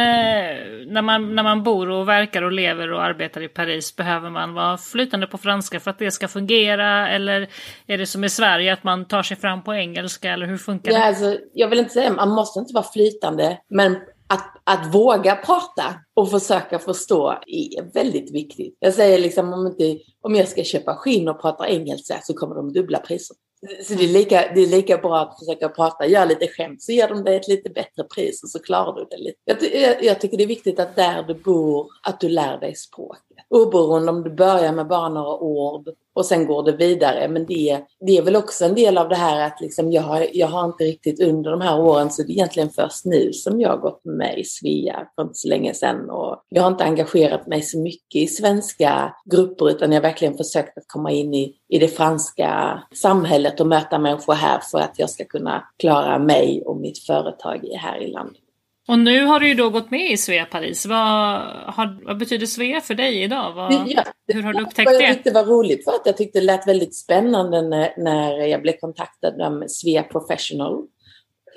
[0.86, 4.54] när man, när man bor och verkar och lever och arbetar i Paris, behöver man
[4.54, 7.08] vara flytande på franska för att det ska fungera?
[7.08, 7.48] Eller
[7.86, 10.32] är det som i Sverige, att man tar sig fram på engelska?
[10.32, 11.04] Eller hur funkar ja, det?
[11.04, 13.96] Alltså, jag vill inte säga, man måste inte vara flytande, men
[14.28, 18.76] att, att våga prata och försöka förstå är väldigt viktigt.
[18.78, 22.54] Jag säger liksom om, inte, om jag ska köpa skinn och prata engelska så kommer
[22.54, 23.36] de dubbla priser.
[23.84, 26.92] Så det är, lika, det är lika bra att försöka prata, Gör lite skämt så
[26.92, 29.38] ger de dig ett lite bättre pris och så klarar du det lite.
[29.44, 32.74] Jag, jag, jag tycker det är viktigt att där du bor, att du lär dig
[32.74, 33.22] språket.
[33.48, 37.28] Oberoende om du börjar med bara några ord och sen går det vidare.
[37.28, 40.26] Men det, det är väl också en del av det här att liksom jag, har,
[40.32, 43.60] jag har inte riktigt under de här åren, så det är egentligen först nu som
[43.60, 46.10] jag har gått med i Svea för inte så länge sedan.
[46.10, 50.36] Och jag har inte engagerat mig så mycket i svenska grupper utan jag har verkligen
[50.36, 54.94] försökt att komma in i, i det franska samhället och möta människor här för att
[54.98, 58.42] jag ska kunna klara mig och mitt företag här i landet.
[58.88, 60.86] Och nu har du ju då gått med i Svea Paris.
[60.86, 61.40] Vad,
[61.74, 63.52] har, vad betyder Svea för dig idag?
[63.54, 65.04] Vad, ja, hur har du upptäckt det?
[65.04, 68.62] Jag tyckte var roligt för att jag tyckte det lät väldigt spännande när, när jag
[68.62, 70.84] blev kontaktad av Svea Professional.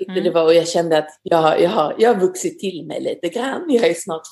[0.02, 0.24] Tyckte mm.
[0.24, 3.28] det var, och jag kände att jag, jag, har, jag har vuxit till mig lite
[3.28, 3.64] grann.
[3.68, 4.22] Jag är snart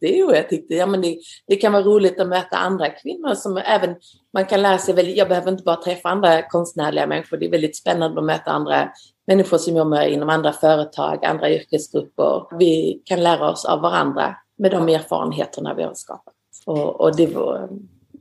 [0.00, 3.34] 40 och jag tyckte ja, men det, det kan vara roligt att möta andra kvinnor
[3.34, 3.96] som även
[4.34, 7.50] man kan lära sig väldigt, jag behöver inte bara träffa andra konstnärliga människor, det är
[7.50, 8.88] väldigt spännande att möta andra
[9.26, 12.58] människor som jobbar inom andra företag, andra yrkesgrupper.
[12.58, 16.34] Vi kan lära oss av varandra med de erfarenheterna vi har skapat.
[16.66, 17.68] Och, och det, var,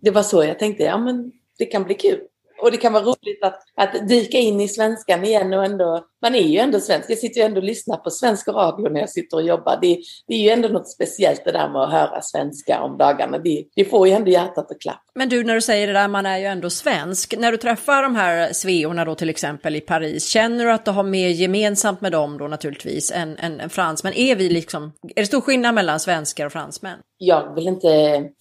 [0.01, 2.19] det var så jag tänkte, ja men det kan bli kul.
[2.61, 6.35] Och det kan vara roligt att, att dyka in i svenskan igen och ändå, man
[6.35, 7.09] är ju ändå svensk.
[7.09, 9.79] Jag sitter ju ändå och lyssnar på svensk radio när jag sitter och jobbar.
[9.81, 13.37] Det, det är ju ändå något speciellt det där med att höra svenska om dagarna.
[13.37, 15.01] Det, det får ju ändå hjärtat att klappa.
[15.15, 17.37] Men du, när du säger det där, man är ju ändå svensk.
[17.37, 20.91] När du träffar de här sveorna då till exempel i Paris, känner du att du
[20.91, 24.13] har mer gemensamt med dem då naturligtvis än, än, än fransmän?
[24.13, 26.99] Är vi liksom, är det stor skillnad mellan svenskar och fransmän?
[27.19, 27.87] Jag vill inte,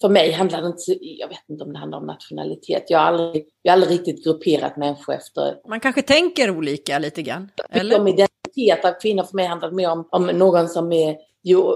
[0.01, 2.83] för mig handlar det inte, jag vet inte om det handlar om nationalitet.
[2.87, 5.55] Jag har aldrig, jag har aldrig riktigt grupperat människor efter.
[5.69, 7.49] Man kanske tänker olika lite grann?
[7.69, 7.99] Eller?
[7.99, 11.17] Om identitet av kvinnor för mig handlar mer om, om någon som är,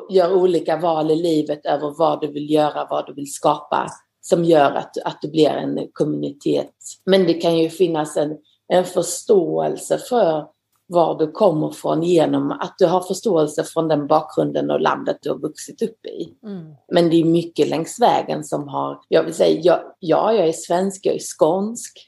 [0.10, 3.88] gör olika val i livet över vad du vill göra, vad du vill skapa
[4.22, 6.74] som gör att, att du blir en kommunitet.
[7.06, 10.46] Men det kan ju finnas en, en förståelse för
[10.92, 15.30] var du kommer från genom att du har förståelse från den bakgrunden och landet du
[15.30, 16.34] har vuxit upp i.
[16.44, 16.76] Mm.
[16.92, 20.52] Men det är mycket längs vägen som har, jag vill säga, jag, ja, jag är
[20.52, 22.06] svensk, jag är skånsk,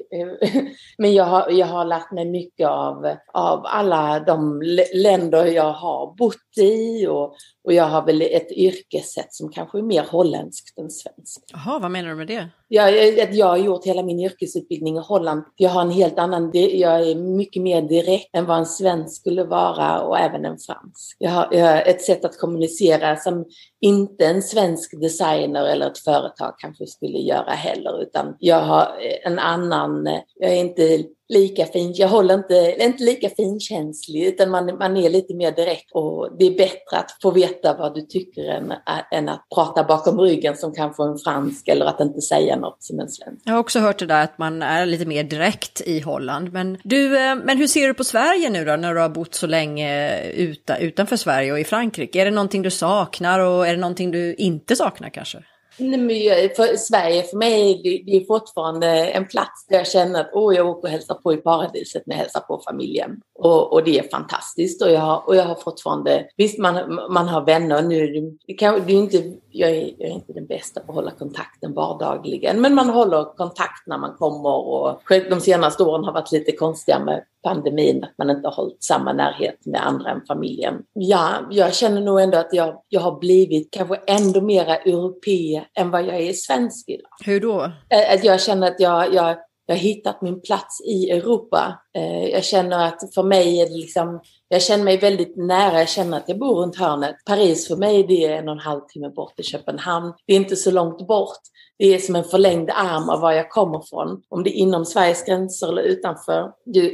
[0.98, 4.62] men jag har, jag har lärt mig mycket av, av alla de
[4.94, 9.84] länder jag har bott i och, och jag har väl ett yrkessätt som kanske är
[9.84, 11.52] mer holländskt än svenskt.
[11.54, 12.50] Jaha, vad menar du med det?
[12.76, 15.44] Jag, jag, jag har gjort hela min yrkesutbildning i Holland.
[15.56, 19.44] Jag har en helt annan, jag är mycket mer direkt än vad en svensk skulle
[19.44, 21.16] vara och även en fransk.
[21.20, 23.46] Jag har, jag har ett sätt att kommunicera som
[23.82, 28.88] inte en svensk designer eller ett företag kanske skulle göra heller, utan jag har
[29.26, 34.50] en annan, eh, jag är inte lika fin, jag håller inte, inte lika finkänslig utan
[34.50, 38.02] man, man är lite mer direkt och det är bättre att få veta vad du
[38.02, 38.74] tycker än,
[39.12, 43.00] än att prata bakom ryggen som kanske en fransk eller att inte säga något som
[43.00, 43.42] en svensk.
[43.46, 46.54] Jag har också hört det där att man är lite mer direkt i Holland.
[46.54, 49.36] Men, du, eh, men hur ser du på Sverige nu då när du har bott
[49.36, 52.22] så länge eh, utanför Sverige och i Frankrike?
[52.22, 55.44] Är det någonting du saknar och är det någonting du inte saknar kanske?
[55.78, 60.34] Nej, för Sverige för mig det, det är fortfarande en plats där jag känner att
[60.34, 63.22] oh, jag åker och hälsar på i paradiset när jag hälsar på familjen.
[63.36, 64.82] Och, och det är fantastiskt.
[64.82, 68.82] Och jag, har, och jag har fortfarande, visst man, man har vänner nu, det kan,
[68.86, 72.62] det är inte, jag, är, jag är inte den bästa på att hålla kontakten vardagligen,
[72.62, 74.50] men man håller kontakt när man kommer.
[74.50, 78.84] Och de senaste åren har varit lite konstiga med pandemin, att man inte har hållit
[78.84, 80.74] samma närhet med andra än familjen.
[80.94, 85.92] Ja, jag känner nog ändå att jag, jag har blivit kanske ändå mera europe än
[85.92, 87.10] vad jag är svensk idag.
[87.26, 87.72] Hur då?
[88.14, 91.80] Att jag känner att jag, jag, jag har hittat min plats i Europa.
[91.96, 95.90] Eh, jag känner att för mig är det liksom, jag känner mig väldigt nära, jag
[95.90, 97.16] känner att jag bor runt hörnet.
[97.26, 100.14] Paris för mig det är en och en halv timme bort i Köpenhamn.
[100.28, 101.42] Det är inte så långt bort.
[101.78, 104.22] Det är som en förlängd arm av var jag kommer från.
[104.30, 106.52] Om det är inom Sveriges gränser eller utanför.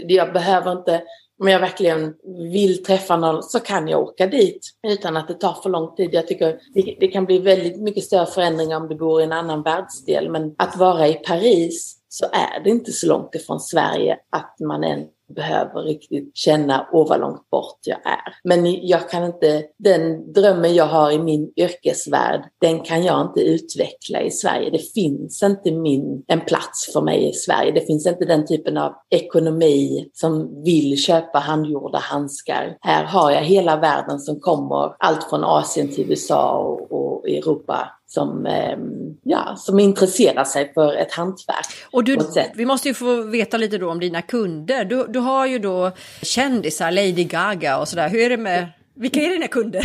[0.08, 1.01] Jag behöver inte
[1.41, 2.13] om jag verkligen
[2.51, 6.10] vill träffa någon så kan jag åka dit utan att det tar för lång tid.
[6.13, 9.32] Jag tycker det, det kan bli väldigt mycket större förändringar om du bor i en
[9.32, 10.29] annan världsdel.
[10.29, 14.84] Men att vara i Paris så är det inte så långt ifrån Sverige att man
[14.84, 18.34] än behöver riktigt känna, åh vad långt bort jag är.
[18.43, 23.41] Men jag kan inte, den drömmen jag har i min yrkesvärld, den kan jag inte
[23.41, 24.69] utveckla i Sverige.
[24.69, 27.72] Det finns inte min, en plats för mig i Sverige.
[27.72, 32.78] Det finns inte den typen av ekonomi som vill köpa handgjorda handskar.
[32.82, 37.98] Här har jag hela världen som kommer, allt från Asien till USA och, och Europa
[38.10, 41.65] som, ehm, ja, som intresserar sig för ett hantverk.
[41.91, 42.17] Och du,
[42.56, 44.86] vi måste ju få veta lite då om dina kunder.
[44.86, 45.91] Du, du har ju då
[46.22, 48.10] kändisar, Lady Gaga och sådär.
[48.10, 48.67] Hur är det med,
[48.99, 49.81] vilka är dina kunder?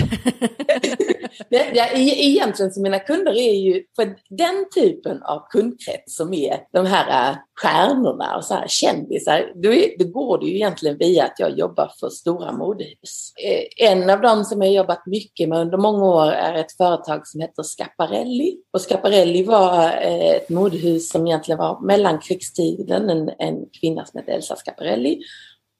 [1.74, 6.86] ja, egentligen så mina kunder är ju för den typen av kundkrets som är de
[6.86, 11.24] här äh, stjärnorna och så här kändisar, då, är, då går det ju egentligen via
[11.24, 13.32] att jag jobbar för stora modehus.
[13.44, 17.26] Eh, en av dem som jag jobbat mycket med under många år är ett företag
[17.26, 18.56] som heter Scaparelli.
[18.72, 24.32] Och Scaparelli var eh, ett modehus som egentligen var mellankrigstiden, en, en kvinna som hette
[24.32, 25.20] Elsa Scaparelli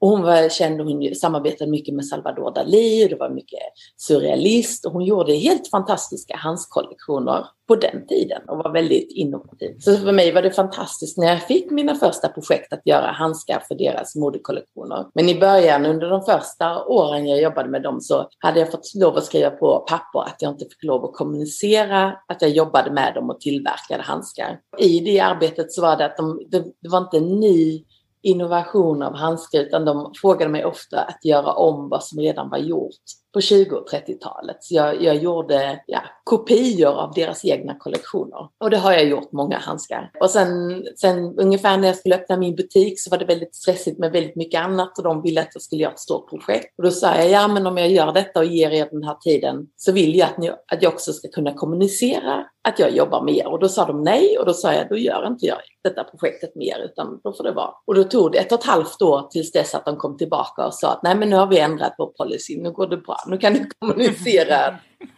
[0.05, 3.61] och hon var känd, hon samarbetade mycket med Salvador Dalí det var mycket
[3.97, 9.77] surrealist och hon gjorde helt fantastiska handskollektioner på den tiden och var väldigt innovativ.
[9.79, 13.63] Så för mig var det fantastiskt när jag fick mina första projekt att göra handskar
[13.69, 15.07] för deras modekollektioner.
[15.15, 18.95] Men i början under de första åren jag jobbade med dem så hade jag fått
[18.95, 22.91] lov att skriva på papper att jag inte fick lov att kommunicera att jag jobbade
[22.91, 24.61] med dem och tillverkade handskar.
[24.79, 27.85] I det arbetet så var det att de, det, det var inte en ny
[28.25, 32.59] innovation av handskar utan de frågade mig ofta att göra om vad som redan var
[32.59, 33.03] gjort
[33.35, 34.57] på 20 och 30-talet.
[34.61, 38.49] Så jag, jag gjorde ja, kopior av deras egna kollektioner.
[38.59, 40.11] Och det har jag gjort, många handskar.
[40.21, 43.99] Och sen, sen ungefär när jag skulle öppna min butik så var det väldigt stressigt
[43.99, 46.75] med väldigt mycket annat och de ville att jag skulle göra ett stort projekt.
[46.79, 49.15] Och då sa jag, ja men om jag gör detta och ger er den här
[49.15, 53.23] tiden så vill jag att, ni, att jag också ska kunna kommunicera att jag jobbar
[53.23, 53.47] med er.
[53.47, 56.57] Och då sa de nej och då sa jag, då gör inte jag detta projektet
[56.57, 57.71] mer utan då får det vara.
[57.87, 60.67] Och då tog det ett och ett halvt år tills dess att de kom tillbaka
[60.67, 63.17] och sa att nej men nu har vi ändrat vår policy, nu går det bra
[63.27, 64.67] nu kan du kommunicera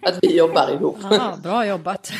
[0.02, 0.98] att vi jobbar ihop.
[1.10, 2.12] Ja, bra jobbat.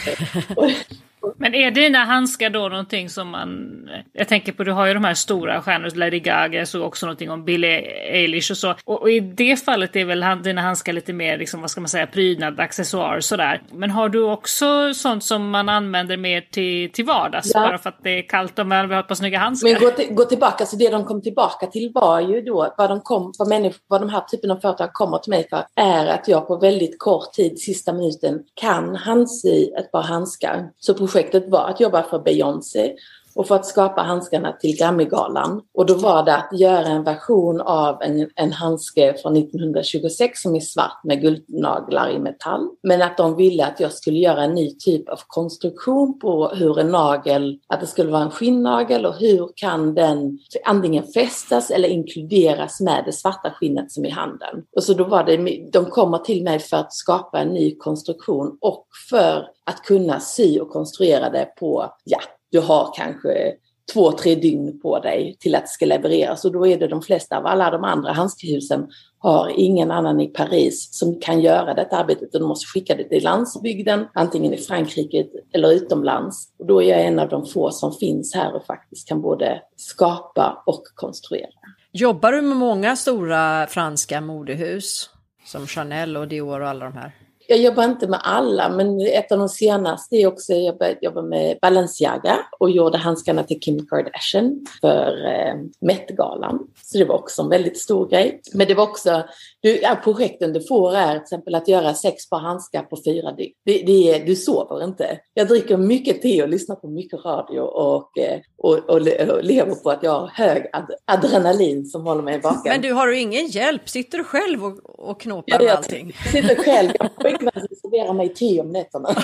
[1.39, 3.73] Men är dina handskar då någonting som man...
[4.13, 7.07] Jag tänker på, du har ju de här stora stjärnorna, Lady Gaga, jag såg också
[7.07, 7.81] någonting om Billie
[8.13, 8.75] Eilish och så.
[8.85, 11.89] Och, och, i det fallet är väl dina handskar lite mer, liksom, vad ska man
[11.89, 13.63] säga, prydnad, accessoar sådär.
[13.73, 17.51] Men har du också sånt som man använder mer till, till vardags?
[17.55, 17.61] Ja.
[17.61, 19.73] Bara för att det är kallt och man vill ha ett par snygga handskar?
[19.73, 22.91] Men gå, till, gå tillbaka, så det de kom tillbaka till var ju då, vad
[22.91, 26.07] de, kom, vad, människor, vad de här typen av företag kommer till mig för, är
[26.07, 30.71] att jag på väldigt kort tid, sista minuten, kan handsy ett par handskar.
[30.79, 30.95] Så
[31.27, 32.97] projektet var att jobba för Beyoncé
[33.37, 35.63] och för att skapa handskarna till Grammygalan.
[35.75, 40.55] Och då var det att göra en version av en, en handske från 1926 som
[40.55, 42.69] är svart med guldnaglar i metall.
[42.83, 46.79] Men att de ville att jag skulle göra en ny typ av konstruktion på hur
[46.79, 51.89] en nagel, att det skulle vara en skinnnagel och hur kan den antingen fästas eller
[51.89, 54.63] inkluderas med det svarta skinnet som är i handen.
[54.77, 55.37] Och så då var det,
[55.73, 60.61] de kommer till mig för att skapa en ny konstruktion och för att kunna sy
[60.61, 62.19] och konstruera det på, ja,
[62.51, 63.55] du har kanske
[63.93, 67.03] två, tre dygn på dig till att det ska levereras och då är det de
[67.03, 68.89] flesta av alla de andra handskhusen
[69.19, 73.09] har ingen annan i Paris som kan göra detta arbetet och de måste skicka det
[73.09, 76.49] till landsbygden, antingen i Frankrike eller utomlands.
[76.59, 79.63] Och då är jag en av de få som finns här och faktiskt kan både
[79.77, 81.49] skapa och konstruera.
[81.93, 85.11] Jobbar du med många stora franska modehus?
[85.45, 87.26] Som Chanel och Dior och alla de här?
[87.49, 91.23] Jag jobbar inte med alla, men ett av de senaste är också, jag började jobba
[91.23, 96.59] med Balenciaga och gjorde handskarna till Kim Kardashian för eh, Met-galan.
[96.83, 98.41] Så det var också en väldigt stor grej.
[98.55, 99.25] Men det var också,
[99.67, 103.33] du, ja, projekten du får är till exempel att göra sex par handskar på fyra
[103.33, 103.53] dygn.
[103.65, 105.21] Det, det är, du sover inte.
[105.35, 108.97] Jag dricker mycket te och lyssnar på mycket radio och, eh, och, och,
[109.29, 112.73] och lever på att jag har hög ad, adrenalin som håller mig vaken.
[112.73, 113.89] Men du, har du ingen hjälp?
[113.89, 116.17] Sitter du själv och, och knåpar med allting?
[116.25, 116.91] Jag sitter själv.
[116.99, 117.53] Jag pojkvän
[117.83, 119.09] serverar mig te om nätterna.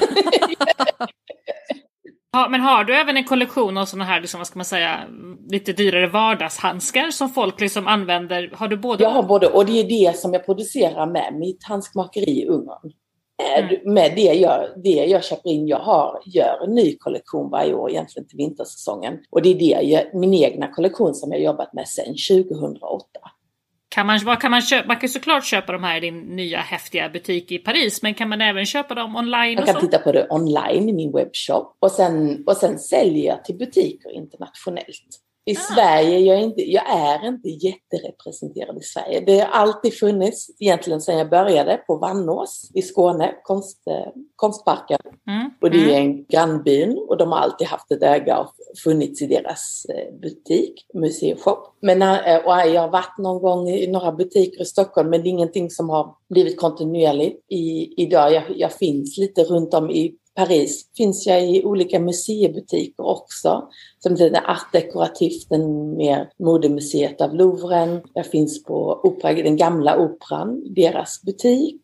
[2.33, 5.01] Ja, men har du även en kollektion av sådana här, liksom, vad ska man säga,
[5.51, 8.51] lite dyrare vardagshandskar som folk liksom använder?
[8.55, 9.03] Har du både?
[9.03, 12.93] Jag har både, och det är det som jag producerar med mitt handskmakeri i Ungern.
[13.43, 13.95] Eh, mm.
[13.95, 17.91] Med det jag, det jag köper in, jag har, gör en ny kollektion varje år
[17.91, 19.19] egentligen till vintersäsongen.
[19.31, 22.15] Och det är det, min egna kollektion som jag jobbat med sedan
[22.49, 23.07] 2008.
[23.95, 24.89] Kan man, vad kan man, köpa?
[24.89, 28.29] man kan såklart köpa de här i din nya häftiga butik i Paris, men kan
[28.29, 29.55] man även köpa dem online?
[29.55, 33.45] Man kan titta på det online i min webbshop och sen, och sen säljer jag
[33.45, 35.22] till butiker internationellt.
[35.45, 35.61] I ah.
[35.61, 39.21] Sverige, jag är, inte, jag är inte jätterepresenterad i Sverige.
[39.21, 44.99] Det har alltid funnits, egentligen sedan jag började, på Vannås i Skåne, konst, eh, Konstparken.
[45.29, 45.51] Mm.
[45.61, 46.11] Och det är mm.
[46.11, 48.53] en grannbyn och de har alltid haft ett öga och
[48.85, 51.59] funnits i deras eh, butik, museishop.
[51.81, 55.29] Men eh, och jag har varit någon gång i några butiker i Stockholm, men det
[55.29, 57.45] är ingenting som har blivit kontinuerligt.
[57.49, 63.07] I, idag, jag, jag finns lite runt om i Paris finns jag i olika museibutiker
[63.07, 63.69] också.
[63.99, 68.01] Som till Art Decoratif, den mer modemuseet av Louvren.
[68.15, 71.83] Jag finns på opera, den gamla operan, deras butik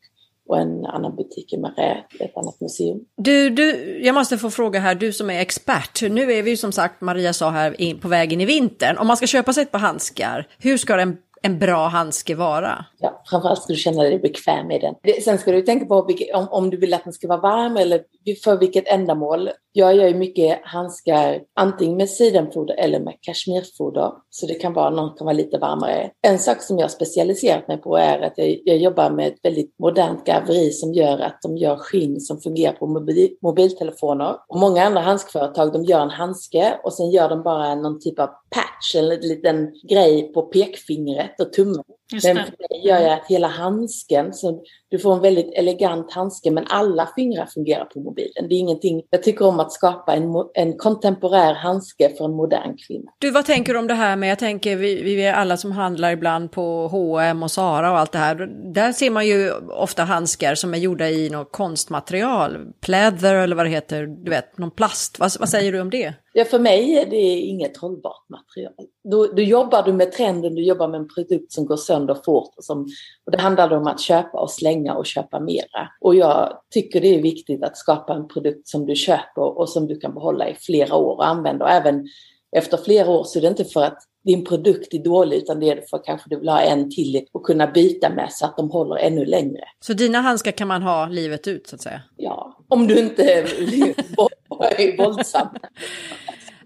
[0.48, 3.00] och en annan butik i Marais, ett annat museum.
[3.16, 6.02] Du, du, jag måste få fråga här, du som är expert.
[6.10, 8.98] Nu är vi ju som sagt, Maria sa här, in, på vägen i vintern.
[8.98, 12.84] Om man ska köpa sig ett par handskar, hur ska den en bra handske vara?
[12.98, 15.22] Ja, framförallt ska du känna dig bekväm med den.
[15.22, 18.02] Sen ska du tänka på om, om du vill att den ska vara varm eller
[18.44, 19.50] för vilket ändamål.
[19.72, 24.12] Jag gör ju mycket handskar antingen med sidenfoder eller med kashmirfoder.
[24.30, 26.10] Så det kan vara, någon kan vara lite varmare.
[26.22, 29.74] En sak som jag specialiserat mig på är att jag, jag jobbar med ett väldigt
[29.78, 34.36] modernt garveri som gör att de gör skinn som fungerar på mobil, mobiltelefoner.
[34.48, 38.18] Och många andra handskföretag de gör en handske och sen gör de bara någon typ
[38.18, 41.84] av patch, eller en liten grej på pekfingret och tummen.
[42.12, 46.50] Men för dig gör jag att hela handsken, så du får en väldigt elegant handske
[46.50, 48.48] men alla fingrar fungerar på mobilen.
[48.48, 52.76] Det är ingenting, jag tycker om att skapa en, en kontemporär handske för en modern
[52.86, 53.12] kvinna.
[53.18, 55.72] Du, vad tänker du om det här med, jag tänker vi, vi är alla som
[55.72, 58.34] handlar ibland på H&M och Zara och allt det här.
[58.74, 63.66] Där ser man ju ofta handskar som är gjorda i något konstmaterial, pleather eller vad
[63.66, 65.18] det heter, du vet, någon plast.
[65.18, 66.14] Vad, vad säger du om det?
[66.32, 68.74] Ja, för mig är det inget hållbart material.
[69.10, 72.54] Då, då jobbar du med trenden, du jobbar med en produkt som går sönder fort.
[72.56, 72.88] Och, som,
[73.26, 75.88] och det handlar om att köpa och slänga och köpa mera.
[76.00, 79.86] Och jag tycker det är viktigt att skapa en produkt som du köper och som
[79.86, 81.64] du kan behålla i flera år och använda.
[81.64, 82.08] Och även
[82.56, 85.70] efter flera år så är det inte för att din produkt är dålig utan det
[85.70, 88.56] är för att kanske du vill ha en till och kunna byta med så att
[88.56, 89.64] de håller ännu längre.
[89.80, 92.00] Så dina handskar kan man ha livet ut så att säga?
[92.16, 95.48] Ja, om du inte är våldsam.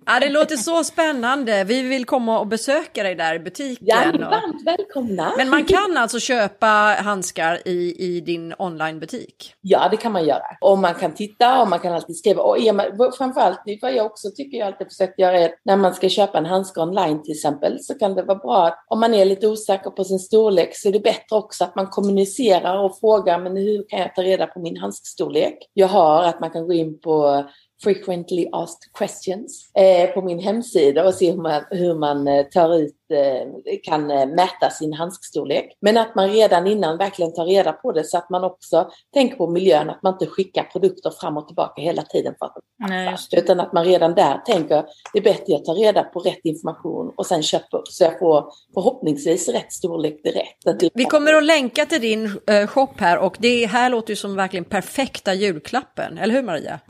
[0.06, 1.64] Ja, det låter så spännande.
[1.64, 3.86] Vi vill komma och besöka dig där i butiken.
[3.86, 5.32] Ja, varmt välkomna.
[5.36, 6.66] Men man kan alltså köpa
[6.98, 9.54] handskar i, i din onlinebutik?
[9.60, 10.42] Ja, det kan man göra.
[10.60, 12.42] Och man kan titta och man kan alltid skriva.
[12.42, 16.08] Och man, framförallt, vad jag också tycker jag alltid försökt göra är när man ska
[16.08, 19.24] köpa en handske online till exempel så kan det vara bra att om man är
[19.24, 23.38] lite osäker på sin storlek så är det bättre också att man kommunicerar och frågar
[23.38, 25.58] men hur kan jag ta reda på min handskstorlek?
[25.74, 27.44] Jag har att man kan gå in på
[27.82, 32.78] frequently asked questions eh, på min hemsida och se hur man, hur man eh, tar
[32.78, 35.76] ut, eh, kan eh, mäta sin handskstorlek.
[35.80, 39.36] Men att man redan innan verkligen tar reda på det så att man också tänker
[39.36, 42.56] på miljön, att man inte skickar produkter fram och tillbaka hela tiden för att
[42.88, 46.40] Nej, Utan att man redan där tänker det är bättre att ta reda på rätt
[46.44, 50.90] information och sen köpa så jag får förhoppningsvis rätt storlek direkt.
[50.94, 54.36] Vi kommer att länka till din uh, shop här och det här låter ju som
[54.36, 56.80] verkligen perfekta julklappen, eller hur Maria?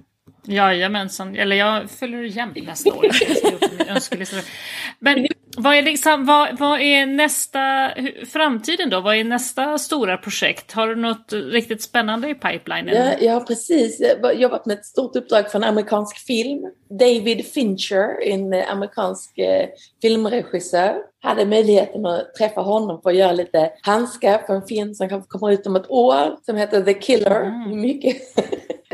[0.47, 3.07] Jajamensan, eller jag fyller jämnt nästa år.
[4.99, 5.27] Men
[5.57, 7.91] vad är, liksom, vad, vad är nästa,
[8.33, 9.01] framtiden då?
[9.01, 10.73] Vad är nästa stora projekt?
[10.73, 12.95] Har du något riktigt spännande i pipelinen?
[12.95, 14.03] Ja, jag har precis
[14.35, 16.67] jobbat med ett stort uppdrag för en amerikansk film.
[16.91, 19.69] David Fincher, en amerikansk eh,
[20.03, 25.09] filmregissör, hade möjligheten att träffa honom för att göra lite handskar för en film som
[25.09, 27.41] kanske kommer ut om ett år som heter The Killer.
[27.41, 27.81] Mm.
[27.81, 28.17] Mycket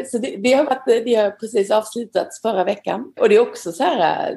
[0.10, 3.12] så det, det, har varit, det har precis avslutats förra veckan.
[3.20, 4.36] Och det är också så här äh,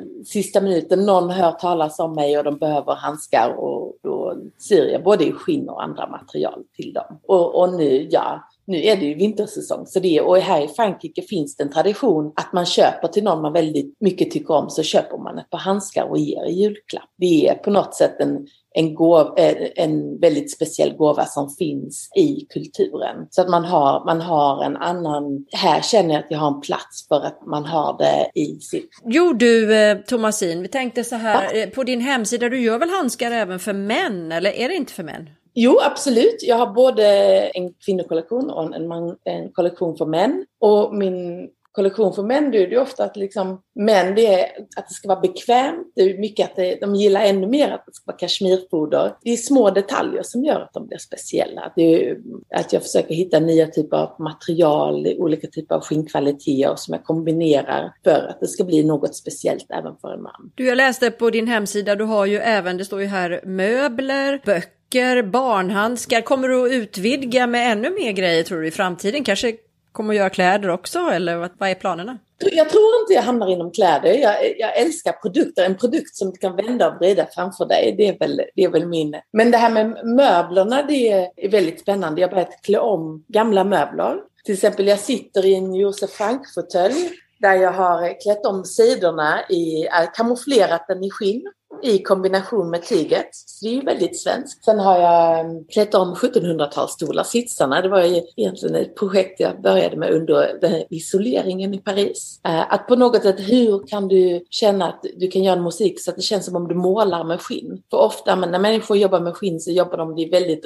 [0.51, 5.03] sista minuten, någon hör talas om mig och de behöver handskar och då syr jag
[5.03, 7.19] både i skinn och andra material till dem.
[7.27, 11.21] Och, och nu, ja, nu är det ju vintersäsong så det, och här i Frankrike
[11.21, 14.83] finns det en tradition att man köper till någon man väldigt mycket tycker om så
[14.83, 17.09] köper man ett par handskar och ger i julklapp.
[17.17, 22.09] Det är på något sätt en en, gåv, eh, en väldigt speciell gåva som finns
[22.15, 23.27] i kulturen.
[23.29, 26.61] Så att man har, man har en annan, här känner jag att jag har en
[26.61, 28.89] plats för att man har det i sitt...
[29.05, 31.59] Jo du eh, Thomasin, vi tänkte så här, ja.
[31.59, 34.93] Eh, på din hemsida, du gör väl handskar även för män, eller är det inte
[34.93, 35.29] för män?
[35.53, 36.37] Jo, absolut.
[36.41, 37.05] Jag har både
[37.47, 40.45] en kvinnokollektion och en, man, en kollektion för män.
[40.59, 44.45] Och min kollektion för män, det är ju ofta att liksom, män, det är
[44.77, 45.91] att det ska vara bekvämt.
[45.95, 49.13] Det är mycket att det, de gillar ännu mer att det ska vara kashmirfoder.
[49.21, 51.73] Det är små detaljer som gör att de blir speciella.
[51.75, 52.17] Det är
[52.55, 57.93] att jag försöker hitta nya typer av material, olika typer av skinnkvaliteter som jag kombinerar
[58.03, 60.51] för att det ska bli något speciellt även för en man.
[60.55, 64.41] Du, jag läste på din hemsida, du har ju även, det står ju här, möbler,
[64.45, 66.21] böcker, barnhandskar.
[66.21, 69.23] Kommer du att utvidga med ännu mer grejer tror du i framtiden?
[69.23, 69.53] Kanske
[69.91, 72.17] kommer att göra kläder också eller vad, vad är planerna?
[72.37, 74.13] Jag tror inte jag hamnar inom kläder.
[74.13, 75.65] Jag, jag, älskar produkter.
[75.65, 78.69] En produkt som du kan vända och vrida framför dig, det är, väl, det är
[78.69, 79.15] väl min...
[79.33, 82.21] Men det här med möblerna, det är väldigt spännande.
[82.21, 84.17] Jag har börjat klä om gamla möbler.
[84.43, 87.09] Till exempel, jag sitter i en Josef Frank-fåtölj
[87.41, 91.43] där jag har klätt om sidorna i, kamouflerat den i skinn
[91.83, 93.29] i kombination med tyget.
[93.31, 94.65] Så det är ju väldigt svenskt.
[94.65, 97.81] Sen har jag mm, klätt om 1700-talsstolar, sitsarna.
[97.81, 102.41] Det var ju egentligen ett projekt jag började med under isoleringen i Paris.
[102.43, 106.03] Eh, att på något sätt, hur kan du känna att du kan göra en musik
[106.03, 107.81] så att det känns som om du målar med skinn?
[107.89, 110.65] För ofta när människor jobbar med skinn så jobbar de det väldigt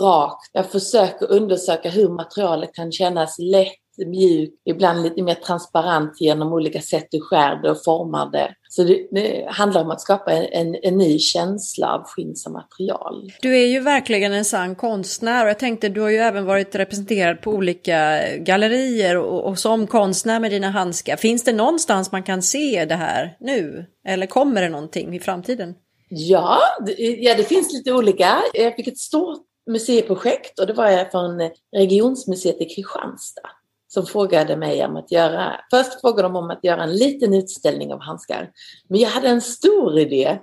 [0.00, 0.50] rakt.
[0.52, 6.80] Jag försöker undersöka hur materialet kan kännas lätt mjuk, ibland lite mer transparent genom olika
[6.80, 8.54] sätt du skär det och formar det.
[8.68, 13.32] Så det, det handlar om att skapa en, en, ny känsla av skinn som material.
[13.42, 16.74] Du är ju verkligen en sann konstnär och jag tänkte du har ju även varit
[16.74, 21.16] representerad på olika gallerier och, och som konstnär med dina handskar.
[21.16, 23.86] Finns det någonstans man kan se det här nu?
[24.06, 25.74] Eller kommer det någonting i framtiden?
[26.08, 28.42] Ja, det, ja, det finns lite olika.
[28.54, 33.50] Jag fick ett stort museiprojekt och det var jag från Regionsmuseet i Kristianstad
[33.94, 37.92] som frågade mig om att göra, först frågade de om att göra en liten utställning
[37.92, 38.50] av handskar.
[38.88, 40.38] Men jag hade en stor idé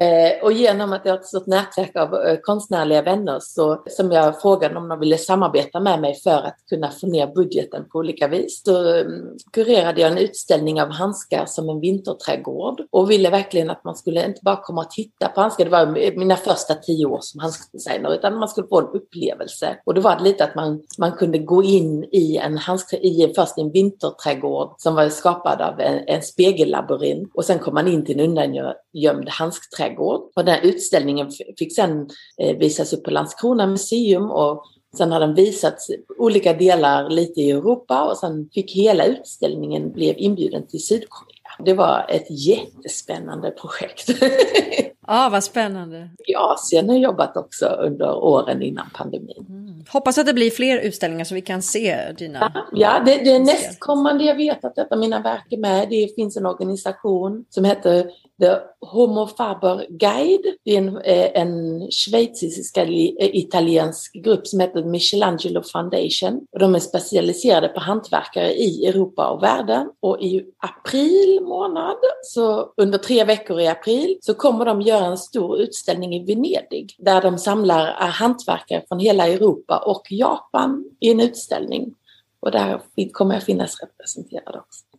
[0.00, 4.12] Eh, och genom att jag har ett stort nätverk av eh, konstnärliga vänner så, som
[4.12, 7.98] jag frågade om de ville samarbeta med mig för att kunna få ner budgeten på
[7.98, 8.62] olika vis.
[8.62, 13.84] Då mm, kurerade jag en utställning av handskar som en vinterträdgård och ville verkligen att
[13.84, 15.86] man skulle inte bara komma och titta på handskar, det var
[16.16, 19.76] mina första tio år som handskdesigner, utan man skulle få en upplevelse.
[19.84, 23.58] Och det var lite att man, man kunde gå in i en, handsk, i först
[23.58, 28.20] en vinterträdgård som var skapad av en, en spegellabyrint och sen kom man in till
[28.20, 30.20] en undangömd handskträdgård trädgård.
[30.36, 34.64] Och den här utställningen fick sen eh, visas upp på Landskrona museum och
[34.96, 40.14] Sen har den visats olika delar lite i Europa och sen fick hela utställningen blev
[40.18, 41.64] inbjuden till Sydkorea.
[41.64, 44.08] Det var ett jättespännande projekt.
[45.10, 46.10] Ja, vad spännande.
[46.26, 49.46] I Asien har jag jobbat också under åren innan pandemin.
[49.48, 49.84] Mm.
[49.88, 52.66] Hoppas att det blir fler utställningar så vi kan se dina...
[52.72, 54.24] Ja, det, det är nästkommande.
[54.24, 55.88] Jag vet att ett av mina verk är med.
[55.88, 60.54] Det finns en organisation som heter The Homo Faber Guide.
[60.64, 66.46] Det är en, eh, en schweizisk-italiensk eh, grupp som heter Michelangelo Foundation.
[66.52, 69.90] Och de är specialiserade på hantverkare i Europa och världen.
[70.00, 75.18] Och i april månad, så under tre veckor i april, så kommer de göra en
[75.18, 81.10] stor utställning i Venedig där de samlar eh, hantverkare från hela Europa och Japan i
[81.10, 81.94] en utställning.
[82.40, 82.80] Och där
[83.12, 84.89] kommer jag finnas representerad också.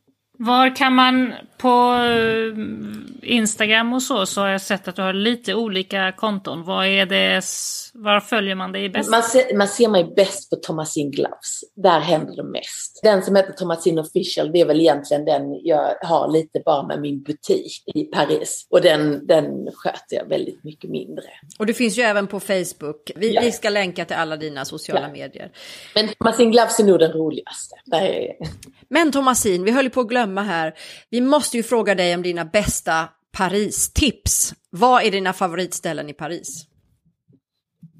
[0.46, 5.14] Var kan man på eh, Instagram och så, så har jag sett att du har
[5.14, 6.64] lite olika konton.
[6.64, 7.44] Vad är det,
[7.94, 9.10] var följer man dig bäst?
[9.10, 11.62] Man ser, man ser mig bäst på Thomasin Gloves.
[11.76, 13.00] Där händer det mest.
[13.04, 17.02] Den som heter Thomasin Official, det är väl egentligen den jag har lite bara med
[17.02, 18.68] min butik i Paris.
[18.70, 21.24] Och den, den sköter jag väldigt mycket mindre.
[21.60, 23.12] Och det finns ju även på Facebook.
[23.16, 23.42] Vi, ja.
[23.42, 25.08] vi ska länka till alla dina sociala ja.
[25.08, 25.52] medier.
[25.96, 27.76] Men Thomasin Gloves är nog den roligaste.
[28.88, 30.74] Men Thomasin, vi höll på att glömma här.
[31.10, 34.54] Vi måste ju fråga dig om dina bästa Paris-tips.
[34.70, 36.66] Vad är dina favoritställen i Paris?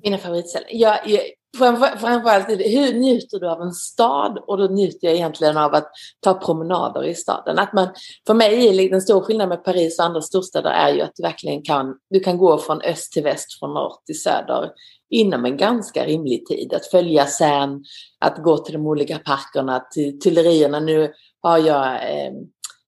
[0.04, 0.70] Mina favoritställen?
[0.72, 1.22] Jag, jag,
[1.58, 4.44] framförallt hur njuter du av en stad?
[4.48, 7.60] Och då njuter jag egentligen av att ta promenader i staden.
[7.60, 7.88] Att man,
[8.28, 11.24] för mig är den stora skillnaden med Paris och andra storstäder är ju att du
[11.24, 14.70] verkligen kan, du kan gå från öst till väst, från norr till söder
[15.10, 16.74] inom en ganska rimlig tid.
[16.74, 17.84] Att följa sen,
[18.20, 20.80] att gå till de olika parkerna, till Tullerierna.
[20.80, 22.32] Nu har jag, eh,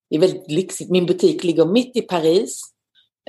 [0.09, 2.61] det är väldigt lyxigt, min butik ligger mitt i Paris.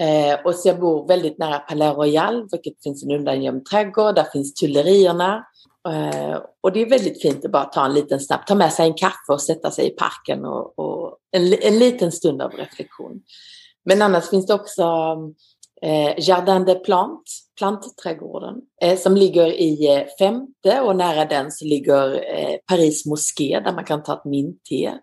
[0.01, 4.15] Eh, och så jag bor väldigt nära Palais Royal, vilket finns en undangömd trädgård.
[4.15, 5.47] Där finns Tullerierna.
[5.89, 8.87] Eh, och det är väldigt fint att bara ta en liten snabb, ta med sig
[8.87, 13.23] en kaffe och sätta sig i parken och, och en, en liten stund av reflektion.
[13.85, 15.17] Men annars finns det också
[15.85, 21.65] eh, Jardin des Plantes, plantträdgården, eh, som ligger i eh, femte och nära den så
[21.65, 24.99] ligger eh, Paris moské där man kan ta ett mintte.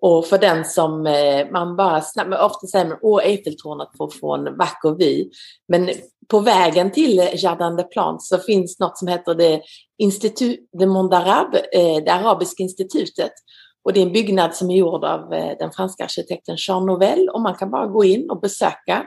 [0.00, 4.34] Och för den som eh, man bara snabbt, ofta säger man åh Eiffeltornet får få
[4.34, 5.30] en vacker vy.
[5.68, 5.90] Men
[6.28, 9.62] på vägen till eh, Jardin des Plantes så finns något som heter det
[9.98, 13.32] Institut de Mondarab, eh, det arabiska institutet.
[13.84, 17.28] Och det är en byggnad som är gjord av eh, den franska arkitekten Jean Nouvel
[17.28, 19.06] och man kan bara gå in och besöka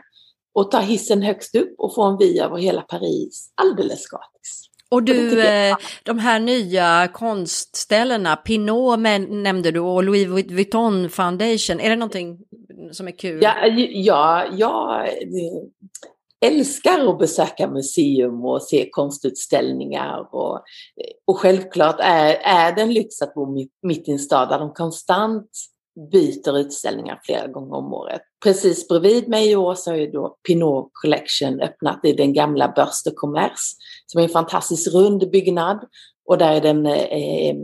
[0.58, 4.70] och ta hissen högst upp och få en vy över hela Paris alldeles gratis.
[4.90, 9.00] Och du, eh, de här nya konstställena, Pinot
[9.30, 12.38] nämnde du och Louis Vuitton Foundation, är det någonting
[12.92, 13.40] som är kul?
[13.42, 13.54] Ja,
[13.92, 15.10] ja jag
[16.46, 20.62] älskar att besöka museum och se konstutställningar och,
[21.28, 24.74] och självklart är, är det en lyx att bo mitt i en stad där de
[24.74, 25.50] konstant
[26.12, 28.22] byter utställningar flera gånger om året.
[28.44, 32.68] Precis bredvid mig i år så har ju då Pinot Collection öppnat i den gamla
[32.68, 33.76] Börs de Commerce
[34.06, 35.80] som är en fantastisk rund byggnad
[36.28, 37.56] och där är den eh,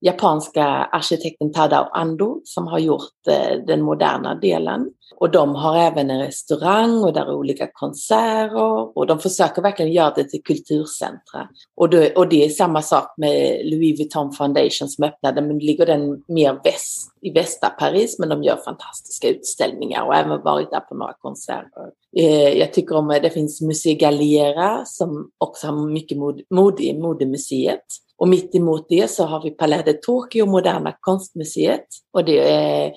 [0.00, 4.90] japanska arkitekten Tadao Ando som har gjort eh, den moderna delen.
[5.16, 9.92] Och de har även en restaurang och där är olika konserter och de försöker verkligen
[9.92, 11.48] göra det till kulturcentra.
[11.76, 15.86] Och det, och det är samma sak med Louis Vuitton Foundation som öppnade, men ligger
[15.86, 20.80] den mer väst, i västra Paris, men de gör fantastiska utställningar och även varit där
[20.80, 21.90] på några konserter.
[22.16, 26.98] Eh, jag tycker om, det finns Musée Galliera som också har mycket mod, mod i
[26.98, 27.84] modemuseet.
[28.16, 31.86] Och mitt emot det så har vi Palais de Tokyo, Moderna konstmuseet.
[32.12, 32.92] Och det är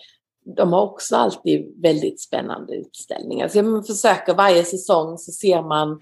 [0.55, 3.47] de har också alltid väldigt spännande utställningar.
[3.47, 6.01] Så man försöker varje säsong så ser man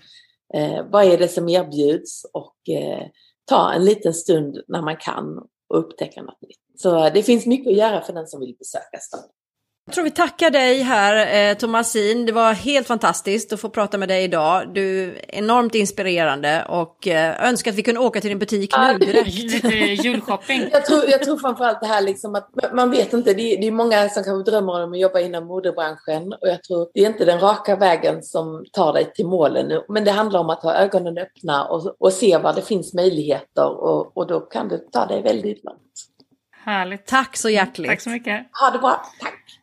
[0.54, 3.08] eh, vad är det som erbjuds och eh,
[3.46, 5.38] ta en liten stund när man kan
[5.70, 6.82] och upptäcka något nytt.
[6.82, 9.30] Så eh, det finns mycket att göra för den som vill besöka staden.
[9.88, 12.26] Jag tror vi tackar dig här, eh, Thomasin.
[12.26, 14.74] Det var helt fantastiskt att få prata med dig idag.
[14.74, 18.98] Du är enormt inspirerande och eh, önskar att vi kunde åka till din butik nu
[18.98, 19.28] direkt.
[19.54, 20.70] Lite julshopping.
[20.72, 23.68] jag, tror, jag tror framförallt det här liksom att man vet inte, det är, det
[23.68, 27.08] är många som kanske drömmer om att jobba inom modebranschen och jag tror det är
[27.08, 29.86] inte den raka vägen som tar dig till målen nu.
[29.90, 33.84] Men det handlar om att ha ögonen öppna och, och se var det finns möjligheter
[33.84, 35.82] och, och då kan det ta dig väldigt långt.
[36.66, 37.06] Härligt.
[37.06, 37.90] Tack så hjärtligt.
[37.90, 38.46] Tack så mycket.
[38.62, 39.06] Ha det bra.
[39.20, 39.60] Tack.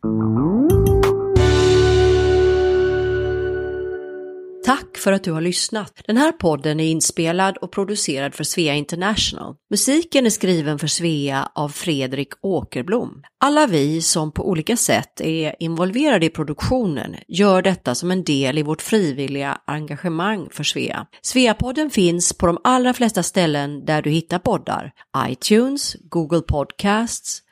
[4.65, 6.03] Tack för att du har lyssnat.
[6.07, 9.55] Den här podden är inspelad och producerad för Svea International.
[9.71, 13.23] Musiken är skriven för Svea av Fredrik Åkerblom.
[13.41, 18.59] Alla vi som på olika sätt är involverade i produktionen gör detta som en del
[18.59, 21.07] i vårt frivilliga engagemang för Svea.
[21.23, 24.93] Sveapodden finns på de allra flesta ställen där du hittar poddar.
[25.29, 27.43] iTunes, Google Podcasts,